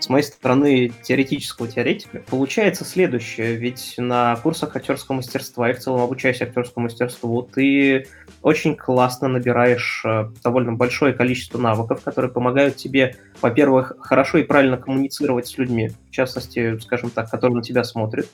с 0.00 0.08
моей 0.08 0.24
стороны 0.24 0.92
теоретического 1.02 1.68
теоретика, 1.68 2.22
получается 2.28 2.84
следующее. 2.84 3.56
Ведь 3.56 3.94
на 3.98 4.36
курсах 4.36 4.76
актерского 4.76 5.16
мастерства 5.16 5.70
и 5.70 5.72
в 5.72 5.78
целом 5.78 6.02
обучаясь 6.02 6.40
актерскому 6.40 6.84
мастерству, 6.84 7.42
ты 7.42 8.06
очень 8.42 8.76
классно 8.76 9.28
набираешь 9.28 10.02
э, 10.04 10.30
довольно 10.42 10.72
большое 10.72 11.12
количество 11.12 11.58
навыков, 11.58 12.02
которые 12.02 12.30
помогают 12.30 12.76
тебе, 12.76 13.16
во-первых, 13.40 13.94
хорошо 14.00 14.38
и 14.38 14.44
правильно 14.44 14.76
коммуницировать 14.76 15.46
с 15.48 15.58
людьми, 15.58 15.90
в 16.08 16.10
частности, 16.10 16.78
скажем 16.78 17.10
так, 17.10 17.30
которые 17.30 17.56
на 17.56 17.62
тебя 17.62 17.84
смотрят, 17.84 18.28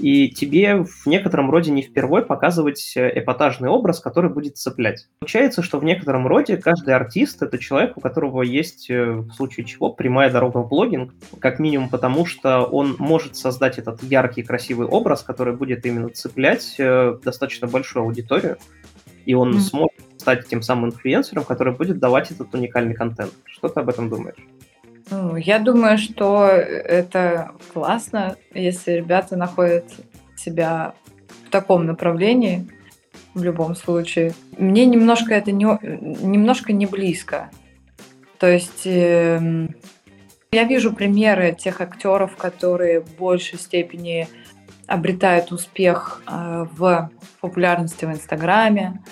и 0.00 0.30
тебе 0.30 0.84
в 0.84 1.06
некотором 1.06 1.50
роде 1.50 1.70
не 1.70 1.82
впервой 1.82 2.24
показывать 2.24 2.92
э, 2.96 3.18
эпатажный 3.18 3.68
образ, 3.68 4.00
который 4.00 4.30
будет 4.30 4.56
цеплять. 4.56 5.08
Получается, 5.20 5.62
что 5.62 5.78
в 5.78 5.84
некотором 5.84 6.26
роде 6.26 6.56
каждый 6.56 6.94
артист— 6.94 7.42
это 7.42 7.58
человек, 7.58 7.96
у 7.96 8.00
которого 8.00 8.42
есть, 8.42 8.90
э, 8.90 9.04
в 9.12 9.32
случае 9.32 9.66
чего, 9.66 9.92
прямая 9.92 10.30
дорога 10.30 10.58
в 10.58 10.68
блогинг, 10.68 11.12
как 11.38 11.58
минимум 11.58 11.88
потому, 11.88 12.26
что 12.26 12.64
он 12.64 12.96
может 12.98 13.36
создать 13.36 13.78
этот 13.78 14.02
яркий, 14.02 14.42
красивый 14.42 14.86
образ, 14.86 15.22
который 15.22 15.54
будет 15.54 15.84
именно 15.84 16.08
цеплять 16.08 16.76
э, 16.78 17.18
достаточно 17.22 17.68
большую 17.68 18.04
аудиторию, 18.04 18.56
и 19.26 19.34
он 19.34 19.54
mm-hmm. 19.54 19.60
сможет 19.60 19.92
стать 20.16 20.48
тем 20.48 20.62
самым 20.62 20.90
инфлюенсером, 20.90 21.44
который 21.44 21.74
будет 21.74 21.98
давать 21.98 22.30
этот 22.30 22.54
уникальный 22.54 22.94
контент. 22.94 23.32
Что 23.44 23.68
ты 23.68 23.80
об 23.80 23.88
этом 23.88 24.08
думаешь? 24.08 24.36
Ну, 25.10 25.36
я 25.36 25.58
думаю, 25.58 25.98
что 25.98 26.46
это 26.46 27.52
классно, 27.72 28.36
если 28.54 28.92
ребята 28.92 29.36
находят 29.36 29.84
себя 30.36 30.94
в 31.46 31.50
таком 31.50 31.86
направлении, 31.86 32.68
в 33.34 33.42
любом 33.42 33.74
случае. 33.74 34.32
Мне 34.56 34.86
немножко 34.86 35.34
это 35.34 35.50
не, 35.52 35.64
немножко 35.64 36.72
не 36.72 36.86
близко. 36.86 37.50
То 38.38 38.48
есть 38.48 38.86
э, 38.86 39.68
я 40.52 40.64
вижу 40.64 40.92
примеры 40.92 41.56
тех 41.58 41.80
актеров, 41.80 42.36
которые 42.36 43.00
в 43.00 43.16
большей 43.16 43.58
степени 43.58 44.28
обретают 44.86 45.52
успех 45.52 46.22
э, 46.26 46.66
в 46.72 47.10
популярности 47.40 48.04
в 48.04 48.10
Инстаграме, 48.10 49.02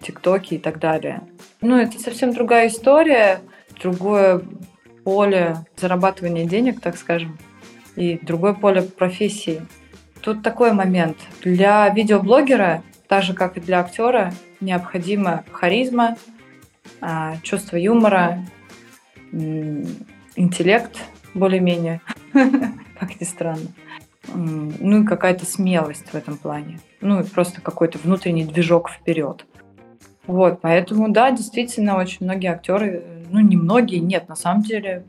ТикТоке 0.00 0.56
и 0.56 0.58
так 0.58 0.78
далее. 0.78 1.22
Ну, 1.60 1.76
это 1.76 1.98
совсем 1.98 2.32
другая 2.32 2.68
история, 2.68 3.40
другое 3.80 4.42
поле 5.08 5.64
зарабатывания 5.74 6.44
денег, 6.44 6.82
так 6.82 6.98
скажем, 6.98 7.38
и 7.96 8.18
другое 8.20 8.52
поле 8.52 8.82
профессии. 8.82 9.62
Тут 10.20 10.42
такой 10.42 10.74
момент. 10.74 11.16
Для 11.42 11.88
видеоблогера, 11.88 12.82
так 13.06 13.22
же 13.22 13.32
как 13.32 13.56
и 13.56 13.60
для 13.60 13.80
актера, 13.80 14.34
необходима 14.60 15.44
харизма, 15.50 16.18
а, 17.00 17.38
чувство 17.42 17.76
юмора, 17.78 18.44
интеллект 19.32 20.98
более-менее, 21.32 22.02
как 23.00 23.18
ни 23.18 23.24
странно. 23.24 23.68
Ну 24.34 25.04
и 25.04 25.06
какая-то 25.06 25.46
смелость 25.46 26.10
в 26.10 26.14
этом 26.16 26.36
плане. 26.36 26.80
Ну 27.00 27.20
и 27.20 27.24
просто 27.24 27.62
какой-то 27.62 27.96
внутренний 27.96 28.44
движок 28.44 28.90
вперед. 28.90 29.46
Вот, 30.26 30.60
поэтому, 30.60 31.08
да, 31.08 31.30
действительно, 31.30 31.96
очень 31.96 32.26
многие 32.26 32.52
актеры, 32.52 33.17
ну, 33.30 33.40
не 33.40 33.56
многие, 33.56 33.98
нет, 33.98 34.28
на 34.28 34.36
самом 34.36 34.62
деле, 34.62 35.04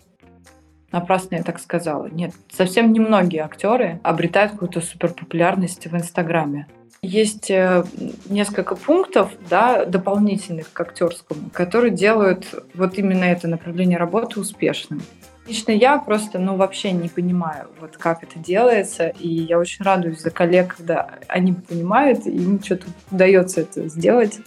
напрасно 0.92 1.36
я 1.36 1.44
так 1.44 1.60
сказала. 1.60 2.08
Нет, 2.08 2.34
совсем 2.52 2.92
немногие 2.94 3.44
актеры 3.44 4.00
обретают 4.04 4.54
какую-то 4.54 4.82
суперпопулярность 4.82 5.88
в 5.88 5.96
Инстаграме. 5.96 6.68
Есть 7.02 7.50
э, 7.50 7.86
несколько 8.30 8.76
пунктов, 8.76 9.32
да, 9.50 9.86
дополнительных 9.86 10.74
к 10.74 10.82
актерскому, 10.82 11.50
которые 11.54 11.92
делают 11.92 12.46
вот 12.74 12.98
именно 12.98 13.24
это 13.24 13.48
направление 13.48 13.98
работы 13.98 14.40
успешным. 14.40 15.02
Лично 15.48 15.72
я 15.72 15.98
просто, 15.98 16.38
ну, 16.38 16.58
вообще 16.58 16.92
не 16.92 17.08
понимаю, 17.08 17.70
вот 17.80 17.98
как 17.98 18.22
это 18.22 18.38
делается, 18.38 19.08
и 19.08 19.28
я 19.28 19.58
очень 19.58 19.84
радуюсь 19.84 20.20
за 20.20 20.30
коллег, 20.30 20.76
когда 20.78 21.10
они 21.28 21.54
понимают, 21.54 22.28
и 22.28 22.32
им 22.32 22.62
что-то 22.62 22.86
удается 23.10 23.62
это 23.62 23.88
сделать. 23.88 24.42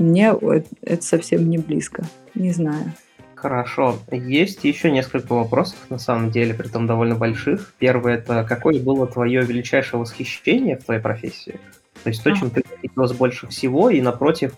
Мне 0.00 0.34
это 0.82 1.02
совсем 1.02 1.50
не 1.50 1.58
близко. 1.58 2.04
Не 2.34 2.52
знаю. 2.52 2.94
Хорошо. 3.34 3.98
Есть 4.10 4.64
еще 4.64 4.90
несколько 4.90 5.34
вопросов, 5.34 5.78
на 5.90 5.98
самом 5.98 6.30
деле, 6.30 6.54
при 6.54 6.68
том 6.68 6.86
довольно 6.86 7.16
больших. 7.16 7.74
Первый— 7.78 8.14
это 8.16 8.44
какое 8.44 8.80
было 8.80 9.06
твое 9.06 9.42
величайшее 9.42 10.00
восхищение 10.00 10.78
в 10.78 10.84
твоей 10.84 11.02
профессии? 11.02 11.60
То 12.02 12.08
есть 12.08 12.24
то, 12.24 12.30
чем 12.32 12.48
ты 12.48 12.62
восхитилась 12.68 13.12
больше 13.12 13.46
всего, 13.48 13.90
и, 13.90 14.00
напротив, 14.00 14.54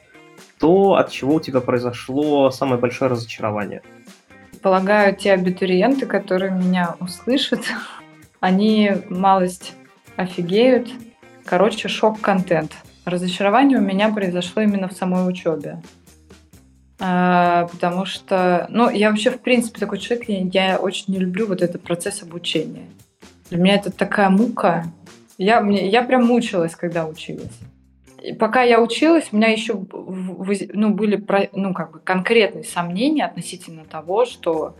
то, 0.59 0.95
от 0.95 1.11
чего 1.11 1.35
у 1.35 1.41
тебя 1.41 1.61
произошло 1.61 2.53
самое 2.53 2.81
большое 2.81 3.11
разочарование? 3.11 3.83
Полагаю, 4.63 5.17
те 5.17 5.33
абитуриенты, 5.33 6.07
которые 6.07 6.53
меня 6.53 6.95
услышат, 7.01 7.63
они 8.41 8.93
малость 9.09 9.75
офигеют. 10.15 10.89
Короче, 11.45 11.89
шок-контент. 11.89 12.77
Разочарование 13.05 13.79
у 13.79 13.83
меня 13.83 14.11
произошло 14.11 14.63
именно 14.63 14.89
в 14.89 14.93
самой 14.93 15.29
учебе. 15.29 15.83
А, 17.01 17.67
потому 17.73 18.05
что, 18.05 18.67
ну, 18.71 18.89
я 18.89 19.11
вообще, 19.11 19.31
в 19.31 19.41
принципе, 19.41 19.81
такой 19.81 19.99
человек, 19.99 20.29
я, 20.55 20.79
очень 20.79 21.13
не 21.13 21.19
люблю 21.19 21.49
вот 21.49 21.61
этот 21.61 21.83
процесс 21.83 22.23
обучения. 22.23 22.87
Для 23.51 23.59
меня 23.59 23.75
это 23.75 23.91
такая 23.91 24.31
мука. 24.31 24.85
Я, 25.37 25.61
мне, 25.61 25.89
я 25.89 26.05
прям 26.05 26.25
мучилась, 26.25 26.77
когда 26.77 27.07
училась. 27.07 27.59
И 28.23 28.33
пока 28.33 28.63
я 28.63 28.81
училась, 28.81 29.29
у 29.33 29.37
меня 29.37 29.49
еще 29.49 29.75
ну, 29.75 30.91
были 30.91 31.25
ну, 31.53 31.75
как 31.75 31.91
бы 31.91 31.99
конкретные 31.99 32.63
сомнения 32.63 33.25
относительно 33.25 33.85
того, 33.85 34.25
что 34.25 34.77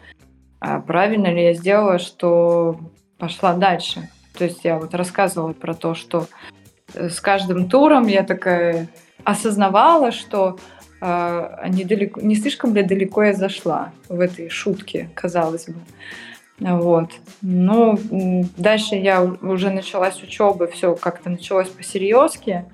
а, 0.61 0.81
правильно 0.81 1.27
ли 1.27 1.43
я 1.43 1.55
сделала, 1.55 1.99
что 1.99 2.79
пошла 3.19 3.55
дальше. 3.55 4.09
То 4.39 4.45
есть 4.45 4.65
я 4.65 4.79
вот 4.79 4.95
рассказывала 4.95 5.53
про 5.55 5.75
то, 5.75 5.95
что 5.95 6.29
с 6.95 7.21
каждым 7.21 7.69
туром 7.69 8.07
я 8.07 8.23
такая 8.23 8.89
осознавала, 9.25 10.13
что 10.13 10.59
э, 11.01 11.69
недалеко, 11.69 12.21
не 12.21 12.35
слишком 12.37 12.75
ли 12.75 12.83
далеко 12.83 13.25
я 13.25 13.33
зашла 13.33 13.93
в 14.09 14.21
этой 14.21 14.49
шутке, 14.49 15.11
казалось 15.15 15.67
бы. 15.67 15.77
Вот. 16.59 17.11
Но 17.41 17.99
дальше 18.57 18.95
я 18.95 19.23
уже 19.23 19.71
началась 19.71 20.23
учеба, 20.23 20.67
все 20.67 20.95
как-то 20.95 21.31
началось 21.31 21.69
по-серьезки. 21.69 22.65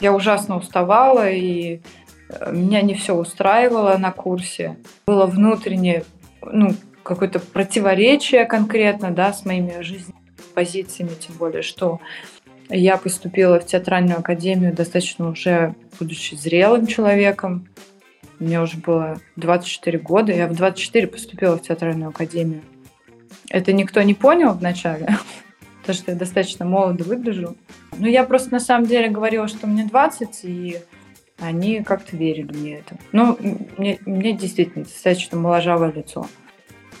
Я 0.00 0.14
ужасно 0.14 0.56
уставала, 0.56 1.30
и 1.30 1.80
э, 2.28 2.52
меня 2.52 2.82
не 2.82 2.94
все 2.94 3.14
устраивало 3.14 3.96
на 3.98 4.12
курсе. 4.12 4.76
Было 5.06 5.26
внутреннее, 5.26 6.04
ну, 6.42 6.70
какое-то 7.02 7.38
противоречие 7.40 8.44
конкретно, 8.46 9.10
да, 9.10 9.32
с 9.32 9.44
моими 9.44 9.80
жизненными 9.82 10.22
позициями, 10.54 11.12
тем 11.18 11.36
более, 11.36 11.62
что 11.62 12.00
я 12.68 12.96
поступила 12.96 13.60
в 13.60 13.66
театральную 13.66 14.18
академию 14.18 14.72
достаточно 14.72 15.28
уже 15.28 15.74
будучи 15.98 16.34
зрелым 16.34 16.86
человеком. 16.86 17.68
Мне 18.38 18.60
уже 18.60 18.76
было 18.78 19.20
24 19.36 19.98
года. 19.98 20.32
Я 20.32 20.48
в 20.48 20.54
24 20.54 21.06
поступила 21.06 21.56
в 21.56 21.62
театральную 21.62 22.10
академию. 22.10 22.62
Это 23.50 23.72
никто 23.72 24.02
не 24.02 24.14
понял 24.14 24.52
вначале, 24.54 25.06
потому 25.80 25.96
что 25.96 26.12
я 26.12 26.18
достаточно 26.18 26.64
молодо 26.64 27.04
выгляжу. 27.04 27.56
Но 27.98 28.08
я 28.08 28.24
просто 28.24 28.50
на 28.52 28.60
самом 28.60 28.86
деле 28.86 29.08
говорила, 29.10 29.46
что 29.48 29.66
мне 29.66 29.84
20, 29.84 30.40
и 30.44 30.78
они 31.38 31.82
как-то 31.82 32.16
верили 32.16 32.52
мне 32.52 32.74
это. 32.78 32.96
Ну, 33.12 33.36
мне, 33.76 33.98
мне 34.06 34.32
действительно 34.32 34.84
достаточно 34.84 35.38
моложавое 35.38 35.92
лицо. 35.92 36.26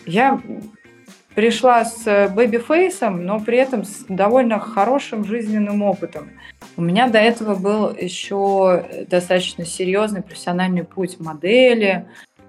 Я 0.04 0.40
пришла 1.34 1.84
с 1.84 2.06
э, 2.06 2.28
baby 2.28 2.63
face 2.63 2.98
ом, 2.98 3.24
но 3.24 3.40
при 3.40 3.58
этом 3.58 3.84
с 3.84 4.04
довольно 4.08 4.58
хорошим 4.58 5.24
жизненным 5.24 5.82
опытом. 5.82 6.30
У 6.76 6.82
меня 6.82 7.08
до 7.08 7.18
этого 7.18 7.54
был 7.54 7.94
еще 7.94 9.06
достаточно 9.08 9.64
серьезный 9.64 10.22
профессиональный 10.22 10.84
путь 10.84 11.18
модели. 11.20 12.06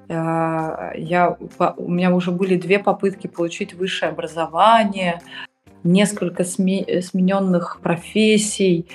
Э, 0.10 0.92
я, 0.96 1.38
у 1.78 1.92
меня 1.92 2.14
уже 2.14 2.32
были 2.32 2.58
две 2.58 2.80
попытки 2.80 3.28
получить 3.28 3.74
высшее 3.74 4.12
образование, 4.12 5.22
несколько 5.84 6.44
смененных 6.44 7.80
профессий 7.82 8.88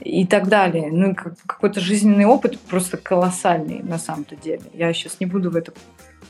и 0.00 0.26
так 0.26 0.48
далее. 0.48 0.90
Ну, 0.92 1.14
какой-то 1.14 1.80
жизненный 1.80 2.26
опыт 2.26 2.58
просто 2.60 2.96
колоссальный 2.96 3.82
на 3.82 3.98
самом-то 3.98 4.36
деле. 4.36 4.62
Я 4.74 4.92
сейчас 4.92 5.20
не 5.20 5.26
буду 5.26 5.50
в 5.50 5.56
это 5.56 5.72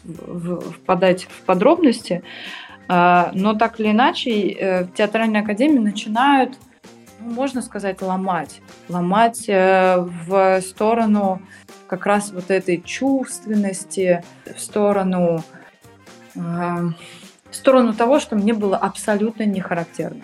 впадать 0.05 1.25
в 1.25 1.43
подробности, 1.43 2.23
но 2.89 3.55
так 3.55 3.81
или 3.81 3.91
иначе 3.91 4.51
э, 4.51 4.85
в 4.85 4.93
театральной 4.93 5.41
академии 5.41 5.79
начинают, 5.79 6.57
ну, 7.21 7.33
можно 7.33 7.63
сказать, 7.63 8.01
ломать. 8.01 8.61
Ломать 8.89 9.49
э, 9.49 9.99
в 9.99 10.61
сторону 10.61 11.43
как 11.89 12.07
раз 12.07 12.33
вот 12.33 12.51
этой 12.51 12.81
чувственности, 12.81 14.23
в 14.45 14.61
сторону, 14.61 15.43
э, 16.35 16.39
в 16.39 17.55
сторону 17.55 17.93
того, 17.93 18.21
что 18.21 18.37
мне 18.37 18.53
было 18.53 18.77
абсолютно 18.77 19.43
не 19.43 19.61
характерно. 19.61 20.23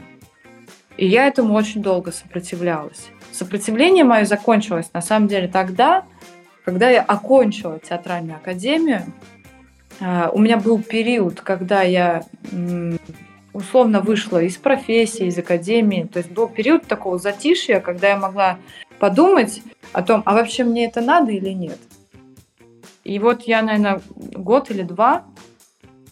И 0.97 1.07
я 1.07 1.27
этому 1.27 1.55
очень 1.55 1.83
долго 1.83 2.13
сопротивлялась. 2.13 3.09
Сопротивление 3.33 4.05
мое 4.05 4.25
закончилось 4.25 4.91
на 4.93 5.01
самом 5.01 5.27
деле 5.27 5.49
тогда, 5.49 6.05
когда 6.65 6.91
я 6.91 7.03
окончила 7.03 7.81
театральную 7.81 8.37
академию, 8.37 9.07
А, 9.07 9.42
у 10.01 10.39
меня 10.39 10.57
был 10.57 10.83
период, 10.83 11.41
когда 11.41 11.83
я 11.83 12.25
условно 13.53 14.01
вышла 14.01 14.43
из 14.43 14.57
профессии, 14.57 15.27
из 15.27 15.39
академии. 15.39 16.09
То 16.13 16.19
есть 16.19 16.31
был 16.31 16.49
период 16.49 16.87
такого 16.87 17.19
затишья, 17.19 17.81
когда 17.81 18.09
я 18.09 18.17
могла 18.17 18.59
подумать 18.99 19.63
о 19.93 20.03
том, 20.03 20.23
а 20.25 20.35
вообще 20.35 20.65
мне 20.65 20.87
это 20.87 21.01
надо 21.01 21.33
или 21.33 21.51
нет. 21.51 21.79
И 23.05 23.19
вот 23.19 23.43
я, 23.43 23.63
наверное, 23.63 24.01
год 24.15 24.71
или 24.71 24.83
два, 24.83 25.25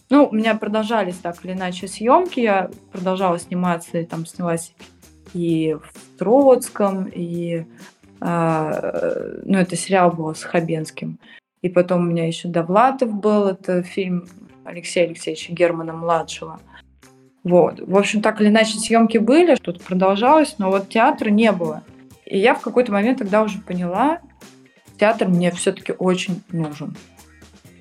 ну, 0.09 0.27
у 0.27 0.35
меня 0.35 0.55
продолжались 0.55 1.15
так 1.15 1.43
или 1.45 1.53
иначе 1.53 1.87
съемки, 1.87 2.41
я 2.41 2.69
продолжала 2.91 3.39
сниматься, 3.39 3.97
и 3.97 4.05
там 4.05 4.25
снялась 4.25 4.73
и 5.33 5.77
в 5.81 6.19
Троцком, 6.19 7.05
и, 7.05 7.65
э, 8.19 9.41
ну, 9.45 9.57
это 9.57 9.77
сериал 9.77 10.11
был 10.11 10.35
с 10.35 10.43
Хабенским. 10.43 11.17
И 11.61 11.69
потом 11.69 12.01
у 12.01 12.09
меня 12.09 12.25
еще 12.25 12.47
Довлатов 12.47 13.13
был, 13.13 13.47
это 13.47 13.83
фильм 13.83 14.27
Алексея 14.65 15.05
Алексеевича 15.05 15.53
Германа-младшего. 15.53 16.59
Вот. 17.43 17.79
В 17.79 17.97
общем, 17.97 18.21
так 18.21 18.41
или 18.41 18.49
иначе, 18.49 18.77
съемки 18.77 19.17
были, 19.17 19.55
что-то 19.55 19.79
продолжалось, 19.83 20.55
но 20.57 20.69
вот 20.69 20.89
театра 20.89 21.29
не 21.29 21.51
было. 21.51 21.83
И 22.25 22.37
я 22.37 22.53
в 22.55 22.61
какой-то 22.61 22.91
момент 22.91 23.19
тогда 23.19 23.43
уже 23.43 23.59
поняла, 23.59 24.19
театр 24.99 25.27
мне 25.27 25.51
все-таки 25.51 25.93
очень 25.97 26.41
нужен. 26.51 26.95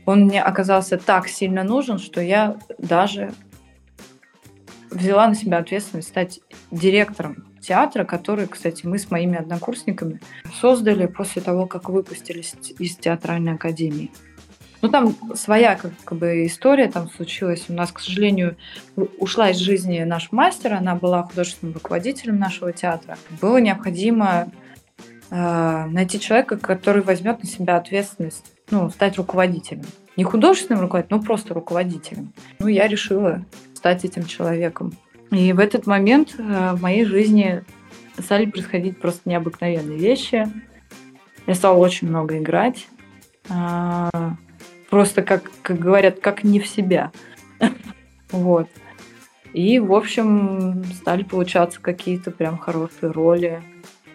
Он 0.06 0.24
мне 0.24 0.42
оказался 0.42 0.98
так 0.98 1.28
сильно 1.28 1.62
нужен, 1.62 1.98
что 1.98 2.20
я 2.20 2.58
даже 2.78 3.32
взяла 4.90 5.28
на 5.28 5.34
себя 5.34 5.58
ответственность 5.58 6.08
стать 6.08 6.40
директором 6.70 7.49
театра, 7.60 8.04
который, 8.04 8.46
кстати, 8.46 8.86
мы 8.86 8.98
с 8.98 9.10
моими 9.10 9.38
однокурсниками 9.38 10.20
создали 10.60 11.06
после 11.06 11.42
того, 11.42 11.66
как 11.66 11.88
выпустились 11.88 12.54
из 12.78 12.96
театральной 12.96 13.54
академии. 13.54 14.10
Ну, 14.82 14.88
там 14.88 15.14
своя 15.34 15.76
как, 15.76 16.18
бы 16.18 16.46
история 16.46 16.88
там 16.88 17.10
случилась. 17.10 17.66
У 17.68 17.74
нас, 17.74 17.92
к 17.92 18.00
сожалению, 18.00 18.56
ушла 19.18 19.50
из 19.50 19.58
жизни 19.58 20.02
наш 20.04 20.32
мастер, 20.32 20.72
она 20.72 20.94
была 20.94 21.22
художественным 21.22 21.74
руководителем 21.74 22.38
нашего 22.38 22.72
театра. 22.72 23.18
Было 23.42 23.58
необходимо 23.58 24.50
э, 25.30 25.84
найти 25.86 26.18
человека, 26.18 26.56
который 26.56 27.02
возьмет 27.02 27.42
на 27.42 27.48
себя 27.48 27.76
ответственность, 27.76 28.54
ну, 28.70 28.88
стать 28.88 29.18
руководителем. 29.18 29.84
Не 30.16 30.24
художественным 30.24 30.80
руководителем, 30.80 31.18
но 31.18 31.26
просто 31.26 31.52
руководителем. 31.52 32.32
Ну, 32.58 32.66
я 32.66 32.88
решила 32.88 33.44
стать 33.74 34.06
этим 34.06 34.24
человеком. 34.24 34.94
И 35.30 35.52
в 35.52 35.58
этот 35.58 35.86
момент 35.86 36.34
э, 36.38 36.72
в 36.74 36.82
моей 36.82 37.04
жизни 37.04 37.62
стали 38.18 38.46
происходить 38.46 38.98
просто 38.98 39.28
необыкновенные 39.28 39.98
вещи. 39.98 40.48
Я 41.46 41.54
стала 41.54 41.76
очень 41.76 42.08
много 42.08 42.38
играть. 42.38 42.88
А, 43.48 44.36
просто, 44.88 45.22
как, 45.22 45.50
как 45.62 45.78
говорят, 45.78 46.20
как 46.20 46.44
не 46.44 46.60
в 46.60 46.66
себя. 46.66 47.12
Вот. 48.32 48.68
И, 49.52 49.80
в 49.80 49.92
общем, 49.92 50.84
стали 50.94 51.24
получаться 51.24 51.80
какие-то 51.80 52.30
прям 52.30 52.56
хорошие 52.56 53.10
роли. 53.10 53.60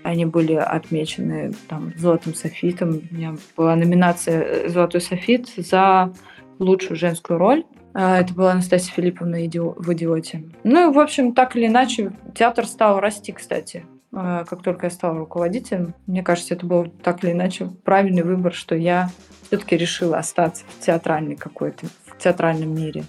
Они 0.03 0.25
были 0.25 0.53
отмечены 0.53 1.51
там 1.67 1.91
золотым 1.97 2.33
софитом. 2.33 3.01
У 3.11 3.13
меня 3.13 3.35
была 3.57 3.75
номинация 3.75 4.69
«Золотой 4.69 5.01
софит» 5.01 5.49
за 5.57 6.13
лучшую 6.59 6.95
женскую 6.95 7.37
роль. 7.37 7.65
А, 7.97 8.19
это 8.19 8.33
была 8.33 8.51
Анастасия 8.51 8.93
Филипповна 8.93 9.37
в 9.37 9.93
«Идиоте». 9.93 10.43
Ну 10.65 10.91
в 10.91 10.99
общем, 10.99 11.33
так 11.33 11.55
или 11.55 11.67
иначе, 11.67 12.11
театр 12.35 12.67
стал 12.67 12.99
расти, 12.99 13.31
кстати, 13.31 13.85
а, 14.11 14.43
как 14.43 14.63
только 14.63 14.87
я 14.87 14.89
стала 14.89 15.17
руководителем. 15.17 15.93
Мне 16.05 16.21
кажется, 16.21 16.55
это 16.55 16.65
был 16.65 16.87
так 16.89 17.23
или 17.23 17.31
иначе 17.31 17.71
правильный 17.85 18.23
выбор, 18.23 18.53
что 18.53 18.75
я 18.75 19.09
все-таки 19.47 19.77
решила 19.77 20.17
остаться 20.17 20.65
в 20.67 20.85
театральной 20.85 21.37
какой-то, 21.37 21.87
в 22.05 22.17
театральном 22.17 22.75
мире. 22.75 23.05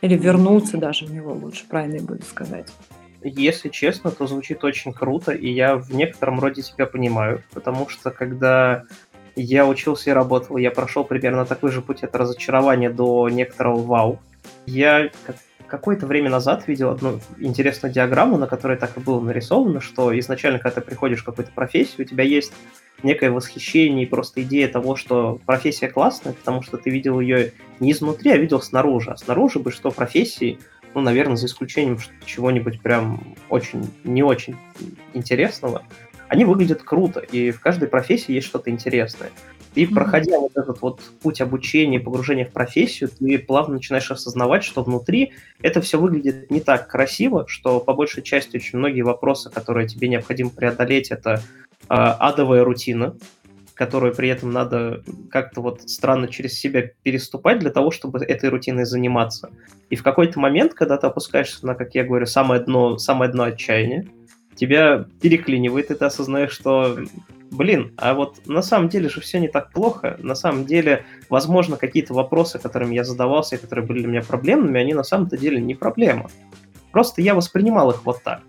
Или 0.00 0.16
вернуться 0.16 0.76
даже 0.76 1.06
в 1.06 1.12
него 1.12 1.32
лучше, 1.32 1.64
правильно 1.68 2.02
будет 2.04 2.24
сказать. 2.24 2.72
Если 3.22 3.68
честно, 3.68 4.10
то 4.10 4.26
звучит 4.26 4.64
очень 4.64 4.92
круто, 4.92 5.30
и 5.30 5.48
я 5.48 5.76
в 5.76 5.94
некотором 5.94 6.40
роде 6.40 6.62
тебя 6.62 6.86
понимаю, 6.86 7.44
потому 7.54 7.88
что 7.88 8.10
когда 8.10 8.82
я 9.36 9.66
учился 9.66 10.10
и 10.10 10.12
работал, 10.12 10.56
я 10.56 10.70
прошел 10.70 11.04
примерно 11.04 11.44
такой 11.44 11.70
же 11.70 11.82
путь 11.82 12.02
от 12.02 12.14
разочарования 12.14 12.90
до 12.90 13.28
некоторого 13.28 13.82
вау. 13.82 14.18
Я 14.66 15.10
какое-то 15.66 16.06
время 16.06 16.30
назад 16.30 16.68
видел 16.68 16.90
одну 16.90 17.20
интересную 17.38 17.92
диаграмму, 17.92 18.36
на 18.36 18.46
которой 18.46 18.76
так 18.76 18.96
и 18.96 19.00
было 19.00 19.20
нарисовано, 19.20 19.80
что 19.80 20.16
изначально, 20.18 20.58
когда 20.58 20.80
ты 20.80 20.86
приходишь 20.86 21.22
в 21.22 21.24
какую-то 21.24 21.52
профессию, 21.52 22.06
у 22.06 22.08
тебя 22.08 22.24
есть 22.24 22.52
некое 23.02 23.30
восхищение 23.30 24.04
и 24.04 24.08
просто 24.08 24.42
идея 24.42 24.68
того, 24.68 24.96
что 24.96 25.40
профессия 25.44 25.88
классная, 25.88 26.32
потому 26.32 26.62
что 26.62 26.76
ты 26.76 26.90
видел 26.90 27.20
ее 27.20 27.52
не 27.80 27.92
изнутри, 27.92 28.30
а 28.30 28.36
видел 28.36 28.60
снаружи. 28.60 29.10
А 29.10 29.16
снаружи 29.16 29.58
бы 29.58 29.72
что 29.72 29.90
профессии, 29.90 30.58
ну, 30.94 31.00
наверное, 31.00 31.36
за 31.36 31.46
исключением 31.46 31.98
чего-нибудь 32.24 32.80
прям 32.80 33.34
очень, 33.48 33.90
не 34.04 34.22
очень 34.22 34.56
интересного, 35.12 35.82
они 36.28 36.44
выглядят 36.44 36.82
круто, 36.82 37.20
и 37.20 37.50
в 37.50 37.60
каждой 37.60 37.88
профессии 37.88 38.32
есть 38.32 38.46
что-то 38.46 38.70
интересное. 38.70 39.30
И 39.74 39.86
проходя 39.86 40.38
вот 40.38 40.52
этот 40.54 40.80
вот 40.82 41.00
путь 41.20 41.40
обучения, 41.40 41.98
погружения 41.98 42.44
в 42.44 42.52
профессию, 42.52 43.10
ты 43.10 43.38
плавно 43.38 43.74
начинаешь 43.74 44.10
осознавать, 44.10 44.62
что 44.62 44.84
внутри 44.84 45.32
это 45.62 45.80
все 45.80 45.98
выглядит 45.98 46.50
не 46.50 46.60
так 46.60 46.86
красиво, 46.86 47.46
что 47.48 47.80
по 47.80 47.92
большей 47.92 48.22
части 48.22 48.56
очень 48.56 48.78
многие 48.78 49.02
вопросы, 49.02 49.50
которые 49.50 49.88
тебе 49.88 50.08
необходимо 50.08 50.50
преодолеть, 50.50 51.10
это 51.10 51.42
э, 51.88 51.94
адовая 51.94 52.62
рутина, 52.62 53.16
которую 53.74 54.14
при 54.14 54.28
этом 54.28 54.52
надо 54.52 55.02
как-то 55.30 55.60
вот 55.60 55.82
странно 55.90 56.28
через 56.28 56.58
себя 56.58 56.90
переступать 57.02 57.58
для 57.58 57.70
того, 57.70 57.90
чтобы 57.90 58.24
этой 58.24 58.48
рутиной 58.48 58.84
заниматься. 58.84 59.50
И 59.90 59.96
в 59.96 60.04
какой-то 60.04 60.38
момент, 60.38 60.74
когда 60.74 60.96
ты 60.96 61.08
опускаешься 61.08 61.66
на, 61.66 61.74
как 61.74 61.94
я 61.96 62.04
говорю, 62.04 62.26
самое 62.26 62.60
дно, 62.60 62.96
самое 62.98 63.30
дно 63.30 63.44
отчаяния, 63.44 64.06
тебя 64.54 65.06
переклинивает, 65.20 65.90
и 65.90 65.94
ты 65.94 66.04
осознаешь, 66.04 66.52
что, 66.52 66.98
блин, 67.50 67.92
а 67.96 68.14
вот 68.14 68.46
на 68.46 68.62
самом 68.62 68.88
деле 68.88 69.08
же 69.08 69.20
все 69.20 69.40
не 69.40 69.48
так 69.48 69.72
плохо. 69.72 70.16
На 70.20 70.34
самом 70.34 70.64
деле, 70.64 71.04
возможно, 71.28 71.76
какие-то 71.76 72.14
вопросы, 72.14 72.58
которыми 72.58 72.94
я 72.94 73.04
задавался, 73.04 73.56
и 73.56 73.58
которые 73.58 73.86
были 73.86 74.00
для 74.00 74.08
меня 74.08 74.22
проблемными, 74.22 74.80
они 74.80 74.94
на 74.94 75.04
самом-то 75.04 75.36
деле 75.36 75.60
не 75.60 75.74
проблема. 75.74 76.30
Просто 76.92 77.22
я 77.22 77.34
воспринимал 77.34 77.90
их 77.90 78.04
вот 78.04 78.22
так. 78.22 78.42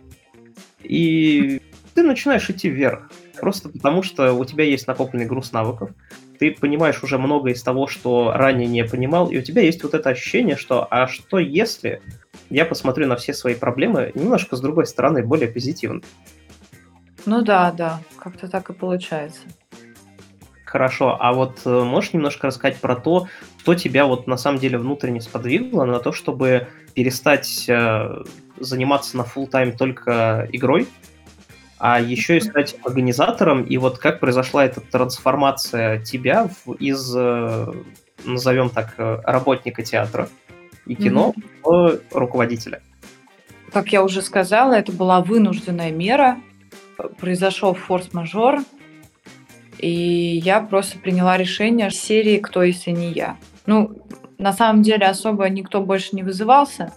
И 0.83 1.61
ты 1.93 2.03
начинаешь 2.03 2.49
идти 2.49 2.69
вверх. 2.69 3.09
Просто 3.39 3.69
потому, 3.69 4.03
что 4.03 4.33
у 4.33 4.45
тебя 4.45 4.63
есть 4.63 4.87
накопленный 4.87 5.25
груз 5.25 5.51
навыков, 5.51 5.89
ты 6.39 6.51
понимаешь 6.51 7.03
уже 7.03 7.17
много 7.17 7.49
из 7.49 7.63
того, 7.63 7.87
что 7.87 8.33
ранее 8.35 8.67
не 8.67 8.83
понимал, 8.83 9.29
и 9.29 9.37
у 9.37 9.41
тебя 9.41 9.61
есть 9.61 9.83
вот 9.83 9.93
это 9.93 10.09
ощущение, 10.09 10.55
что 10.55 10.87
а 10.89 11.07
что 11.07 11.39
если 11.39 12.01
я 12.49 12.65
посмотрю 12.65 13.07
на 13.07 13.15
все 13.15 13.33
свои 13.33 13.55
проблемы 13.55 14.11
немножко 14.15 14.55
с 14.55 14.61
другой 14.61 14.85
стороны, 14.85 15.23
более 15.23 15.47
позитивно. 15.47 16.01
Ну 17.25 17.41
да, 17.41 17.71
да, 17.71 18.01
как-то 18.17 18.47
так 18.47 18.69
и 18.69 18.73
получается. 18.73 19.41
Хорошо, 20.63 21.17
а 21.19 21.33
вот 21.33 21.61
э, 21.65 21.83
можешь 21.83 22.13
немножко 22.13 22.47
рассказать 22.47 22.77
про 22.77 22.95
то, 22.95 23.27
что 23.59 23.73
тебя 23.73 24.05
вот 24.05 24.27
на 24.27 24.37
самом 24.37 24.59
деле 24.59 24.77
внутренне 24.77 25.21
сподвигло 25.21 25.85
на 25.85 25.99
то, 25.99 26.11
чтобы 26.11 26.67
перестать 26.93 27.65
э, 27.67 28.23
заниматься 28.59 29.17
на 29.17 29.23
full 29.23 29.47
тайм 29.47 29.75
только 29.75 30.47
игрой, 30.51 30.87
а 31.79 31.99
еще 31.99 32.37
и 32.37 32.41
стать 32.41 32.75
организатором, 32.83 33.63
и 33.63 33.77
вот 33.77 33.97
как 33.97 34.19
произошла 34.19 34.65
эта 34.65 34.81
трансформация 34.81 35.99
тебя 35.99 36.47
в, 36.65 36.73
из, 36.73 37.11
э, 37.15 37.73
назовем 38.23 38.69
так, 38.69 38.93
э, 38.97 39.21
работника 39.23 39.81
театра 39.81 40.29
и 40.85 40.95
кино 40.95 41.33
mm-hmm. 41.35 42.01
в 42.11 42.17
руководителя. 42.17 42.81
Как 43.71 43.89
я 43.89 44.03
уже 44.03 44.21
сказала, 44.21 44.73
это 44.73 44.91
была 44.91 45.21
вынужденная 45.21 45.91
мера. 45.91 46.37
Произошел 47.19 47.73
форс-мажор, 47.73 48.61
и 49.79 49.89
я 50.43 50.61
просто 50.61 50.97
приняла 50.97 51.37
решение 51.37 51.91
серии 51.91 52.37
«Кто, 52.37 52.63
если 52.63 52.91
не 52.91 53.11
я?». 53.11 53.37
Ну, 53.65 53.91
на 54.37 54.53
самом 54.53 54.81
деле 54.81 55.05
особо 55.07 55.49
никто 55.49 55.81
больше 55.81 56.15
не 56.15 56.23
вызывался. 56.23 56.93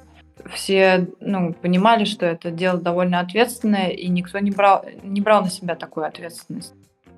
Все 0.53 1.09
ну, 1.21 1.53
понимали, 1.53 2.05
что 2.05 2.27
это 2.27 2.51
дело 2.51 2.79
довольно 2.79 3.21
ответственное, 3.21 3.89
и 3.89 4.09
никто 4.09 4.39
не 4.39 4.51
брал, 4.51 4.85
не 5.03 5.21
брал 5.21 5.43
на 5.43 5.51
себя 5.51 5.75
такую 5.75 6.07
ответственность. 6.07 6.75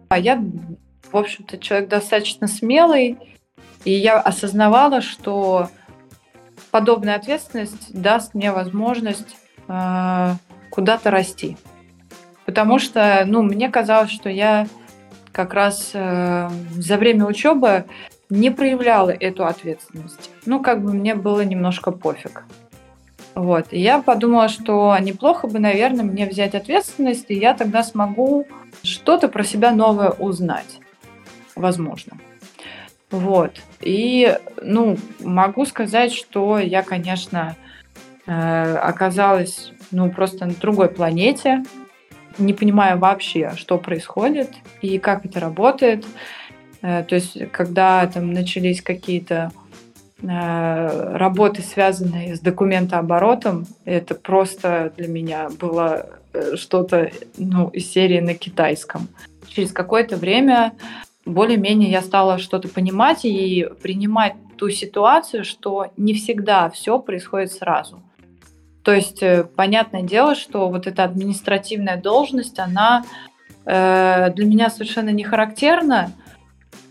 А 0.09 0.19
я, 0.19 0.43
в 1.13 1.17
общем-то, 1.17 1.59
человек 1.59 1.89
достаточно 1.89 2.47
смелый, 2.47 3.19
и 3.85 3.93
я 3.93 4.19
осознавала, 4.19 5.01
что 5.01 5.69
подобная 6.71 7.17
ответственность 7.17 7.93
даст 7.93 8.35
мне 8.35 8.53
возможность 8.53 9.37
э, 9.69 10.35
куда-то 10.71 11.11
расти. 11.11 11.57
Потому 12.47 12.79
что, 12.79 13.25
ну, 13.27 13.43
мне 13.43 13.69
казалось, 13.69 14.11
что 14.11 14.29
я 14.29 14.67
как 15.33 15.55
раз 15.55 15.91
э, 15.95 16.49
за 16.73 16.97
время 16.97 17.27
учебы 17.27 17.85
не 18.29 18.51
проявляла 18.51 19.11
эту 19.11 19.45
ответственность. 19.47 20.31
Ну, 20.47 20.61
как 20.61 20.83
бы 20.83 20.93
мне 20.93 21.15
было 21.15 21.43
немножко 21.43 21.91
пофиг. 21.91 22.45
Вот. 23.35 23.67
И 23.71 23.81
я 23.81 24.03
подумала, 24.03 24.49
что 24.49 24.97
неплохо 25.01 25.47
бы, 25.47 25.59
наверное, 25.59 26.05
мне 26.05 26.27
взять 26.27 26.55
ответственность, 26.55 27.27
и 27.29 27.35
я 27.35 27.55
тогда 27.55 27.83
смогу 27.83 28.47
что-то 28.83 29.29
про 29.29 29.45
себя 29.45 29.71
новое 29.71 30.11
узнать. 30.11 30.81
Возможно. 31.55 32.19
Вот. 33.11 33.61
И, 33.81 34.37
ну, 34.63 34.97
могу 35.21 35.65
сказать, 35.67 36.13
что 36.13 36.59
я, 36.59 36.83
конечно, 36.83 37.57
э, 38.27 38.75
оказалась, 38.77 39.73
ну, 39.91 40.11
просто 40.11 40.47
на 40.47 40.55
другой 40.55 40.89
планете, 40.89 41.65
не 42.39 42.53
понимая 42.53 42.97
вообще, 42.97 43.53
что 43.57 43.79
происходит 43.79 44.51
и 44.81 44.99
как 44.99 45.27
это 45.27 45.41
работает. 45.41 46.07
Э, 46.83 47.03
то 47.03 47.17
есть, 47.17 47.51
когда 47.51 48.07
там 48.07 48.33
начались 48.33 48.81
какие-то 48.81 49.51
э, 50.23 51.17
работы, 51.17 51.63
связанные 51.63 52.37
с 52.37 52.41
документооборотом, 52.41 53.67
это 53.85 54.15
просто 54.15 54.93
для 54.97 55.09
меня 55.09 55.49
было 55.49 56.07
что-то 56.55 57.11
ну, 57.37 57.69
из 57.71 57.91
серии 57.91 58.21
на 58.21 58.35
китайском. 58.35 59.09
Через 59.49 59.73
какое-то 59.73 60.17
время 60.17 60.75
более-менее 61.31 61.91
я 61.91 62.03
стала 62.03 62.39
что-то 62.39 62.69
понимать 62.69 63.25
и 63.25 63.69
принимать 63.83 64.35
ту 64.57 64.71
ситуацию, 64.71 65.45
что 65.45 65.93
не 65.97 66.15
всегда 66.15 66.69
все 66.71 66.99
происходит 66.99 67.53
сразу. 67.53 68.03
То 68.83 68.93
есть, 68.93 69.23
понятное 69.57 70.03
дело, 70.03 70.35
что 70.35 70.69
вот 70.69 70.87
эта 70.87 71.05
административная 71.05 71.97
должность, 71.97 72.59
она 72.59 73.05
э, 73.67 74.33
для 74.35 74.47
меня 74.47 74.71
совершенно 74.71 75.11
не 75.11 75.23
характерна, 75.23 76.13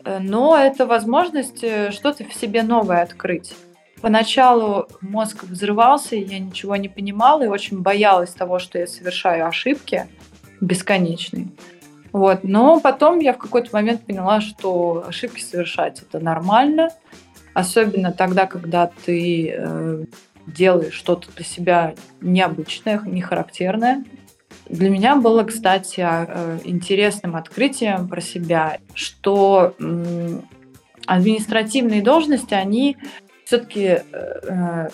Э, 0.04 0.20
но 0.20 0.58
это 0.58 0.86
возможность 0.86 1.64
э, 1.64 1.92
что-то 1.92 2.24
в 2.26 2.34
себе 2.34 2.64
новое 2.64 3.02
открыть. 3.02 3.54
Поначалу 4.02 4.88
мозг 5.02 5.44
взрывался, 5.44 6.16
и 6.16 6.24
я 6.24 6.40
ничего 6.40 6.76
не 6.78 6.88
понимала, 6.88 7.44
и 7.44 7.48
очень 7.48 7.82
боялась 7.82 8.32
того, 8.32 8.60
что 8.60 8.80
я 8.80 8.88
совершаю 8.88 9.46
ошибки 9.48 10.08
бесконечные. 10.62 11.50
Вот. 12.12 12.44
Но 12.44 12.80
потом 12.80 13.20
я 13.20 13.34
в 13.34 13.38
какой-то 13.38 13.70
момент 13.74 14.06
поняла, 14.06 14.42
что 14.42 15.06
ошибки 15.08 15.42
совершать 15.42 16.02
это 16.02 16.20
нормально, 16.20 16.90
особенно 17.54 18.12
тогда, 18.12 18.46
когда 18.48 18.92
ты 19.06 19.54
э, 19.56 20.06
делаешь 20.48 20.94
что-то 20.94 21.32
для 21.36 21.46
себя 21.46 21.94
необычное, 22.22 23.02
нехарактерное. 23.06 24.04
Для 24.68 24.90
меня 24.90 25.16
было, 25.16 25.44
кстати, 25.44 26.00
а, 26.02 26.26
э, 26.28 26.60
интересным 26.64 27.36
открытием 27.36 28.08
про 28.08 28.22
себя, 28.22 28.80
что 28.94 29.76
административные 31.06 32.04
должности, 32.04 32.54
они 32.54 32.98
все-таки 33.46 34.02
э, 34.12 34.90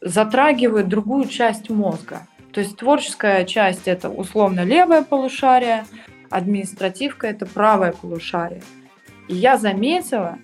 затрагивают 0.00 0.88
другую 0.88 1.26
часть 1.26 1.68
мозга. 1.68 2.28
То 2.52 2.60
есть 2.60 2.76
творческая 2.76 3.44
часть 3.44 3.88
это 3.88 4.08
условно 4.08 4.64
левое 4.64 5.02
полушарие, 5.02 5.84
административка 6.30 7.26
это 7.26 7.46
правое 7.46 7.92
полушарие. 7.92 8.62
И 9.28 9.34
я 9.34 9.58
заметила, 9.58 10.38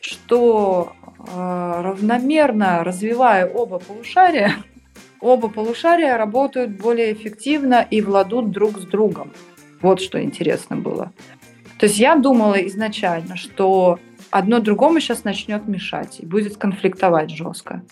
что 0.00 0.92
э, 1.18 1.82
равномерно 1.82 2.84
развивая 2.84 3.46
оба 3.46 3.78
полушария, 3.78 4.56
оба 5.20 5.48
полушария 5.48 6.16
работают 6.16 6.72
более 6.72 7.12
эффективно 7.12 7.86
и 7.88 8.00
владут 8.00 8.50
друг 8.50 8.78
с 8.78 8.84
другом. 8.84 9.32
Вот 9.80 10.00
что 10.00 10.22
интересно 10.22 10.76
было. 10.76 11.12
То 11.78 11.86
есть 11.86 11.98
я 11.98 12.16
думала 12.16 12.54
изначально, 12.66 13.36
что 13.36 13.98
одно 14.30 14.60
другому 14.60 15.00
сейчас 15.00 15.24
начнет 15.24 15.68
мешать 15.68 16.20
и 16.20 16.26
будет 16.26 16.56
конфликтовать 16.56 17.30
жестко. 17.30 17.82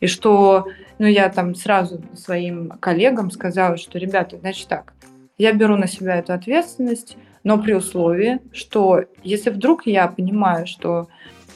И 0.00 0.06
что, 0.06 0.66
ну, 0.98 1.06
я 1.06 1.28
там 1.28 1.54
сразу 1.54 2.02
своим 2.14 2.70
коллегам 2.80 3.30
сказала, 3.30 3.76
что, 3.76 3.98
ребята, 3.98 4.38
значит 4.38 4.68
так, 4.68 4.92
я 5.38 5.52
беру 5.52 5.76
на 5.76 5.86
себя 5.86 6.16
эту 6.16 6.32
ответственность, 6.32 7.16
но 7.42 7.58
при 7.58 7.72
условии, 7.72 8.40
что 8.52 9.04
если 9.22 9.50
вдруг 9.50 9.86
я 9.86 10.08
понимаю, 10.08 10.66
что 10.66 11.08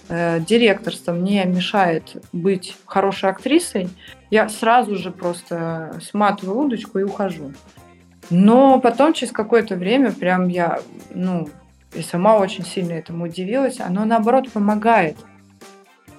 э, 0.08 0.40
директорство 0.40 1.12
мне 1.12 1.44
мешает 1.44 2.16
быть 2.32 2.76
хорошей 2.84 3.30
актрисой, 3.30 3.88
я 4.30 4.48
сразу 4.48 4.96
же 4.96 5.10
просто 5.10 5.98
сматываю 6.02 6.58
удочку 6.58 6.98
и 6.98 7.04
ухожу. 7.04 7.52
Но 8.30 8.78
потом, 8.78 9.14
через 9.14 9.32
какое-то 9.32 9.76
время, 9.76 10.12
прям 10.12 10.48
я, 10.48 10.80
ну, 11.14 11.48
и 11.94 12.02
сама 12.02 12.36
очень 12.36 12.64
сильно 12.64 12.92
этому 12.92 13.24
удивилась, 13.24 13.80
оно 13.80 14.04
наоборот 14.04 14.50
помогает 14.52 15.16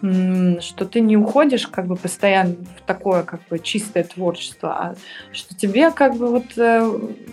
что 0.01 0.85
ты 0.85 1.01
не 1.01 1.17
уходишь 1.17 1.67
как 1.67 1.87
бы 1.87 1.95
постоянно 1.95 2.55
в 2.77 2.81
такое 2.85 3.23
как 3.23 3.41
бы 3.49 3.59
чистое 3.59 4.03
творчество, 4.03 4.69
а 4.69 4.95
что 5.33 5.55
тебе 5.55 5.91
как 5.91 6.15
бы 6.15 6.27
вот, 6.27 6.57
э, 6.57 6.81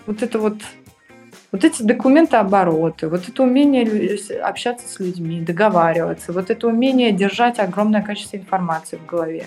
вот 0.06 0.22
это 0.22 0.38
вот 0.38 0.56
вот 1.52 1.64
эти 1.64 1.82
документы 1.82 2.36
обороты, 2.36 3.08
вот 3.08 3.28
это 3.28 3.42
умение 3.42 4.18
общаться 4.42 4.86
с 4.88 4.98
людьми, 4.98 5.40
договариваться, 5.40 6.32
вот 6.32 6.50
это 6.50 6.66
умение 6.66 7.12
держать 7.12 7.58
огромное 7.58 8.02
количество 8.02 8.36
информации 8.36 8.96
в 8.96 9.06
голове 9.06 9.46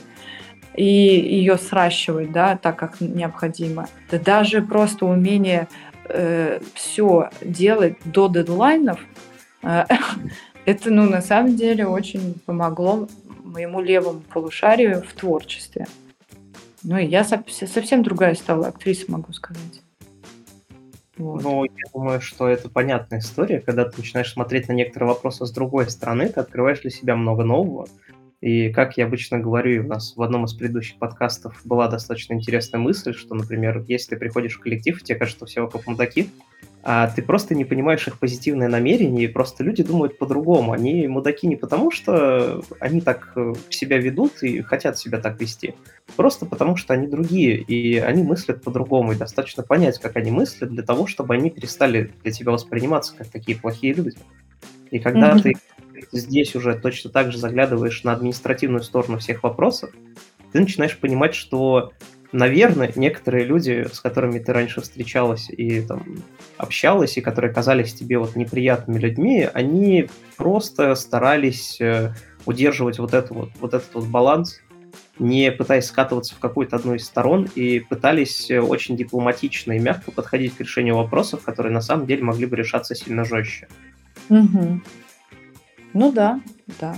и 0.76 0.86
ее 0.86 1.58
сращивать, 1.58 2.32
да, 2.32 2.56
так 2.56 2.78
как 2.78 3.02
необходимо. 3.02 3.88
Да 4.10 4.18
даже 4.18 4.62
просто 4.62 5.06
умение 5.06 5.68
э, 6.06 6.60
все 6.74 7.30
делать 7.42 7.98
до 8.06 8.30
дедлайнов, 8.30 9.00
э, 9.62 9.84
это, 10.70 10.92
ну, 10.92 11.10
на 11.10 11.22
самом 11.22 11.56
деле 11.56 11.88
очень 11.88 12.36
помогло 12.46 13.08
моему 13.44 13.82
левому 13.82 14.22
полушарию 14.22 15.02
в 15.02 15.14
творчестве. 15.14 15.88
Ну, 16.84 16.98
и 16.98 17.06
я 17.06 17.24
совсем 17.24 18.04
другая 18.04 18.36
стала 18.36 18.68
актриса, 18.68 19.12
могу 19.12 19.34
сказать. 19.34 19.82
Вот. 21.18 21.44
Ну, 21.44 21.64
я 21.66 21.92
думаю, 21.94 22.22
что 22.22 22.48
это 22.48 22.70
понятная 22.70 23.20
история, 23.20 23.60
когда 23.60 23.84
ты 23.86 23.98
начинаешь 23.98 24.32
смотреть 24.32 24.70
на 24.70 24.74
некоторые 24.74 25.10
вопросы 25.10 25.46
с 25.46 25.52
другой 25.52 25.90
стороны, 25.90 26.30
ты 26.30 26.40
открываешь 26.40 26.80
для 26.80 26.92
себя 26.92 27.16
много 27.16 27.44
нового. 27.44 27.88
И 28.40 28.70
как 28.70 28.98
я 28.98 29.06
обычно 29.06 29.40
говорю, 29.40 29.84
у 29.84 29.88
нас 29.88 30.16
в 30.16 30.22
одном 30.22 30.46
из 30.46 30.54
предыдущих 30.54 30.98
подкастов 30.98 31.60
была 31.66 31.90
достаточно 31.90 32.36
интересная 32.36 32.80
мысль, 32.80 33.14
что, 33.14 33.36
например, 33.36 33.84
если 33.88 34.12
ты 34.12 34.18
приходишь 34.18 34.56
в 34.56 34.62
коллектив, 34.62 34.98
и 34.98 35.04
тебе 35.04 35.18
кажется, 35.18 35.40
что 35.40 35.46
все 35.46 35.62
вокруг 35.62 35.88
мудаки, 35.88 36.30
а 36.82 37.08
ты 37.08 37.22
просто 37.22 37.56
не 37.56 37.66
понимаешь 37.66 38.08
их 38.08 38.20
позитивное 38.20 38.70
намерение, 38.70 39.26
и 39.26 39.28
просто 39.28 39.64
люди 39.64 39.84
думают 39.84 40.18
по-другому. 40.18 40.72
Они 40.72 41.08
мудаки 41.08 41.46
не 41.46 41.58
потому, 41.58 41.92
что 41.92 42.64
они 42.80 43.02
так 43.02 43.34
э, 43.36 43.54
себя 43.70 43.98
ведут 43.98 44.42
и 44.44 44.62
хотят 44.62 44.98
себя 44.98 45.20
так 45.20 45.40
вести, 45.42 45.76
просто 46.16 46.46
потому 46.46 46.78
что 46.78 46.94
они 46.94 47.08
другие, 47.08 47.58
и 47.58 47.98
они 47.98 48.24
мыслят 48.24 48.64
по-другому, 48.64 49.12
и 49.12 49.18
достаточно 49.18 49.62
понять, 49.62 50.00
как 50.00 50.16
они 50.16 50.32
мыслят, 50.32 50.70
для 50.70 50.84
того, 50.84 51.06
чтобы 51.06 51.34
они 51.34 51.50
перестали 51.50 52.12
для 52.24 52.32
тебя 52.32 52.54
восприниматься 52.54 53.14
как 53.16 53.28
такие 53.28 53.58
плохие 53.58 53.94
люди. 53.94 54.18
И 54.90 55.00
когда 55.00 55.34
mm-hmm. 55.34 55.42
ты 55.42 55.54
здесь 56.14 56.56
уже 56.56 56.76
точно 56.76 57.10
так 57.10 57.32
же 57.32 57.38
заглядываешь 57.38 58.04
на 58.04 58.14
административную 58.14 58.84
сторону 58.84 59.18
всех 59.20 59.44
вопросов, 59.44 59.92
ты 60.52 60.60
начинаешь 60.60 60.98
понимать, 60.98 61.36
что 61.36 61.92
наверное, 62.32 62.92
некоторые 62.96 63.46
люди, 63.46 63.88
с 63.92 64.00
которыми 64.00 64.40
ты 64.40 64.54
раньше 64.54 64.82
встречалась 64.82 65.50
и 65.50 65.82
там 65.82 66.04
общалась, 66.58 67.18
и 67.18 67.22
которые 67.22 67.54
казались 67.54 67.94
тебе 67.94 68.18
вот 68.20 68.36
неприятными 68.36 69.00
людьми, 69.00 69.48
они 69.54 70.10
просто 70.38 70.96
старались 70.96 71.80
э, 71.82 72.14
удерживать 72.46 73.00
вот, 73.00 73.14
это 73.14 73.34
вот, 73.34 73.50
вот 73.60 73.74
этот 73.74 73.94
вот 73.94 74.06
баланс, 74.06 74.62
не 75.18 75.52
пытаясь 75.52 75.86
скатываться 75.86 76.36
в 76.36 76.40
какую-то 76.40 76.76
одну 76.76 76.96
из 76.96 77.06
сторон, 77.06 77.48
и 77.56 77.80
пытались 77.80 78.50
э, 78.52 78.60
очень 78.60 78.96
дипломатично 78.96 79.74
и 79.74 79.80
мягко 79.80 80.12
подходить 80.12 80.56
к 80.56 80.62
решению 80.62 80.98
вопросов, 80.98 81.44
которые 81.44 81.74
на 81.74 81.82
самом 81.82 82.06
деле 82.06 82.24
могли 82.24 82.46
бы 82.46 82.56
решаться 82.56 82.96
сильно 82.96 83.26
жестче. 83.26 83.68
Угу. 84.30 84.82
Ну 85.94 86.12
да, 86.12 86.40
да. 86.80 86.96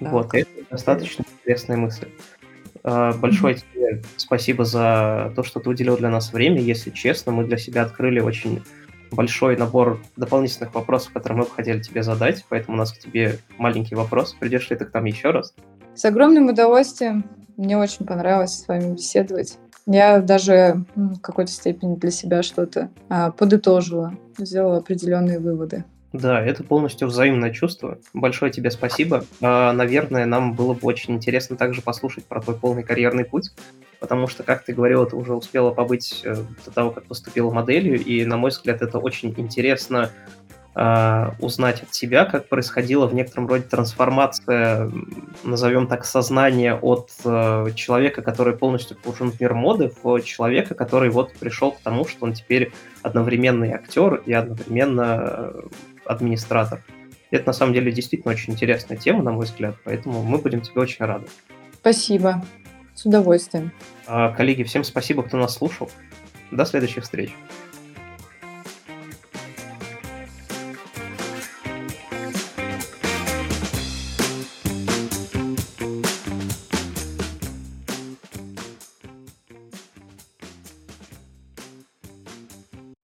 Вот, 0.00 0.32
это 0.32 0.48
достаточно 0.70 1.24
интересная 1.40 1.76
мысль. 1.76 2.06
А, 2.82 3.12
большое 3.12 3.56
тебе 3.56 4.02
спасибо 4.16 4.64
за 4.64 5.32
то, 5.36 5.42
что 5.42 5.60
ты 5.60 5.70
уделил 5.70 5.96
для 5.96 6.10
нас 6.10 6.32
время. 6.32 6.60
Если 6.60 6.90
честно, 6.90 7.32
мы 7.32 7.44
для 7.44 7.56
себя 7.56 7.82
открыли 7.82 8.20
очень 8.20 8.62
большой 9.10 9.56
набор 9.56 10.00
дополнительных 10.16 10.74
вопросов, 10.74 11.12
которые 11.12 11.38
мы 11.38 11.44
бы 11.44 11.50
хотели 11.50 11.80
тебе 11.80 12.02
задать, 12.02 12.44
поэтому 12.48 12.76
у 12.76 12.78
нас 12.78 12.92
к 12.92 12.98
тебе 12.98 13.38
маленький 13.56 13.94
вопрос. 13.94 14.34
Придешь 14.38 14.68
ли 14.70 14.76
ты 14.76 14.84
к 14.84 14.92
нам 14.92 15.04
еще 15.04 15.30
раз? 15.30 15.54
С 15.94 16.04
огромным 16.04 16.48
удовольствием. 16.48 17.24
Мне 17.56 17.76
очень 17.76 18.06
понравилось 18.06 18.60
с 18.60 18.68
вами 18.68 18.94
беседовать. 18.94 19.58
Я 19.86 20.20
даже 20.20 20.84
в 20.94 21.18
какой-то 21.20 21.50
степени 21.50 21.96
для 21.96 22.10
себя 22.10 22.42
что-то 22.42 22.90
а, 23.08 23.30
подытожила, 23.30 24.14
сделала 24.36 24.78
определенные 24.78 25.38
выводы. 25.38 25.84
Да, 26.12 26.40
это 26.40 26.64
полностью 26.64 27.08
взаимное 27.08 27.52
чувство. 27.52 27.98
Большое 28.14 28.50
тебе 28.50 28.70
спасибо. 28.70 29.24
А, 29.42 29.72
наверное, 29.72 30.24
нам 30.24 30.54
было 30.54 30.72
бы 30.72 30.80
очень 30.82 31.14
интересно 31.14 31.56
также 31.56 31.82
послушать 31.82 32.24
про 32.24 32.40
твой 32.40 32.56
полный 32.56 32.82
карьерный 32.82 33.26
путь, 33.26 33.50
потому 34.00 34.26
что, 34.26 34.42
как 34.42 34.64
ты 34.64 34.72
говорила, 34.72 35.04
ты 35.04 35.16
уже 35.16 35.34
успела 35.34 35.70
побыть 35.70 36.22
э, 36.24 36.34
до 36.64 36.70
того, 36.70 36.92
как 36.92 37.04
поступила 37.04 37.50
моделью, 37.50 38.02
и, 38.02 38.24
на 38.24 38.38
мой 38.38 38.50
взгляд, 38.50 38.80
это 38.80 38.98
очень 38.98 39.34
интересно 39.36 40.10
э, 40.74 41.30
узнать 41.40 41.82
от 41.82 41.90
тебя, 41.90 42.24
как 42.24 42.48
происходила 42.48 43.06
в 43.06 43.12
некотором 43.14 43.46
роде 43.46 43.64
трансформация, 43.64 44.90
назовем 45.44 45.88
так, 45.88 46.06
сознания 46.06 46.74
от 46.74 47.10
э, 47.26 47.66
человека, 47.74 48.22
который 48.22 48.56
полностью 48.56 48.96
погружен 48.96 49.30
в 49.30 49.38
мир 49.42 49.52
моды, 49.52 49.92
в 50.02 50.22
человека, 50.22 50.74
который 50.74 51.10
вот 51.10 51.34
пришел 51.34 51.72
к 51.72 51.80
тому, 51.80 52.06
что 52.06 52.24
он 52.24 52.32
теперь 52.32 52.72
одновременно 53.02 53.64
и 53.64 53.72
актер, 53.72 54.22
и 54.24 54.32
одновременно 54.32 55.52
администратор. 56.08 56.82
Это 57.30 57.46
на 57.46 57.52
самом 57.52 57.74
деле 57.74 57.92
действительно 57.92 58.32
очень 58.32 58.54
интересная 58.54 58.96
тема, 58.96 59.22
на 59.22 59.32
мой 59.32 59.44
взгляд, 59.44 59.76
поэтому 59.84 60.22
мы 60.22 60.38
будем 60.38 60.60
тебе 60.60 60.80
очень 60.80 61.04
рады. 61.04 61.26
Спасибо. 61.74 62.44
С 62.94 63.04
удовольствием. 63.04 63.72
А, 64.06 64.30
коллеги, 64.32 64.62
всем 64.64 64.82
спасибо, 64.82 65.22
кто 65.22 65.36
нас 65.36 65.54
слушал. 65.54 65.90
До 66.50 66.64
следующих 66.64 67.04
встреч. 67.04 67.30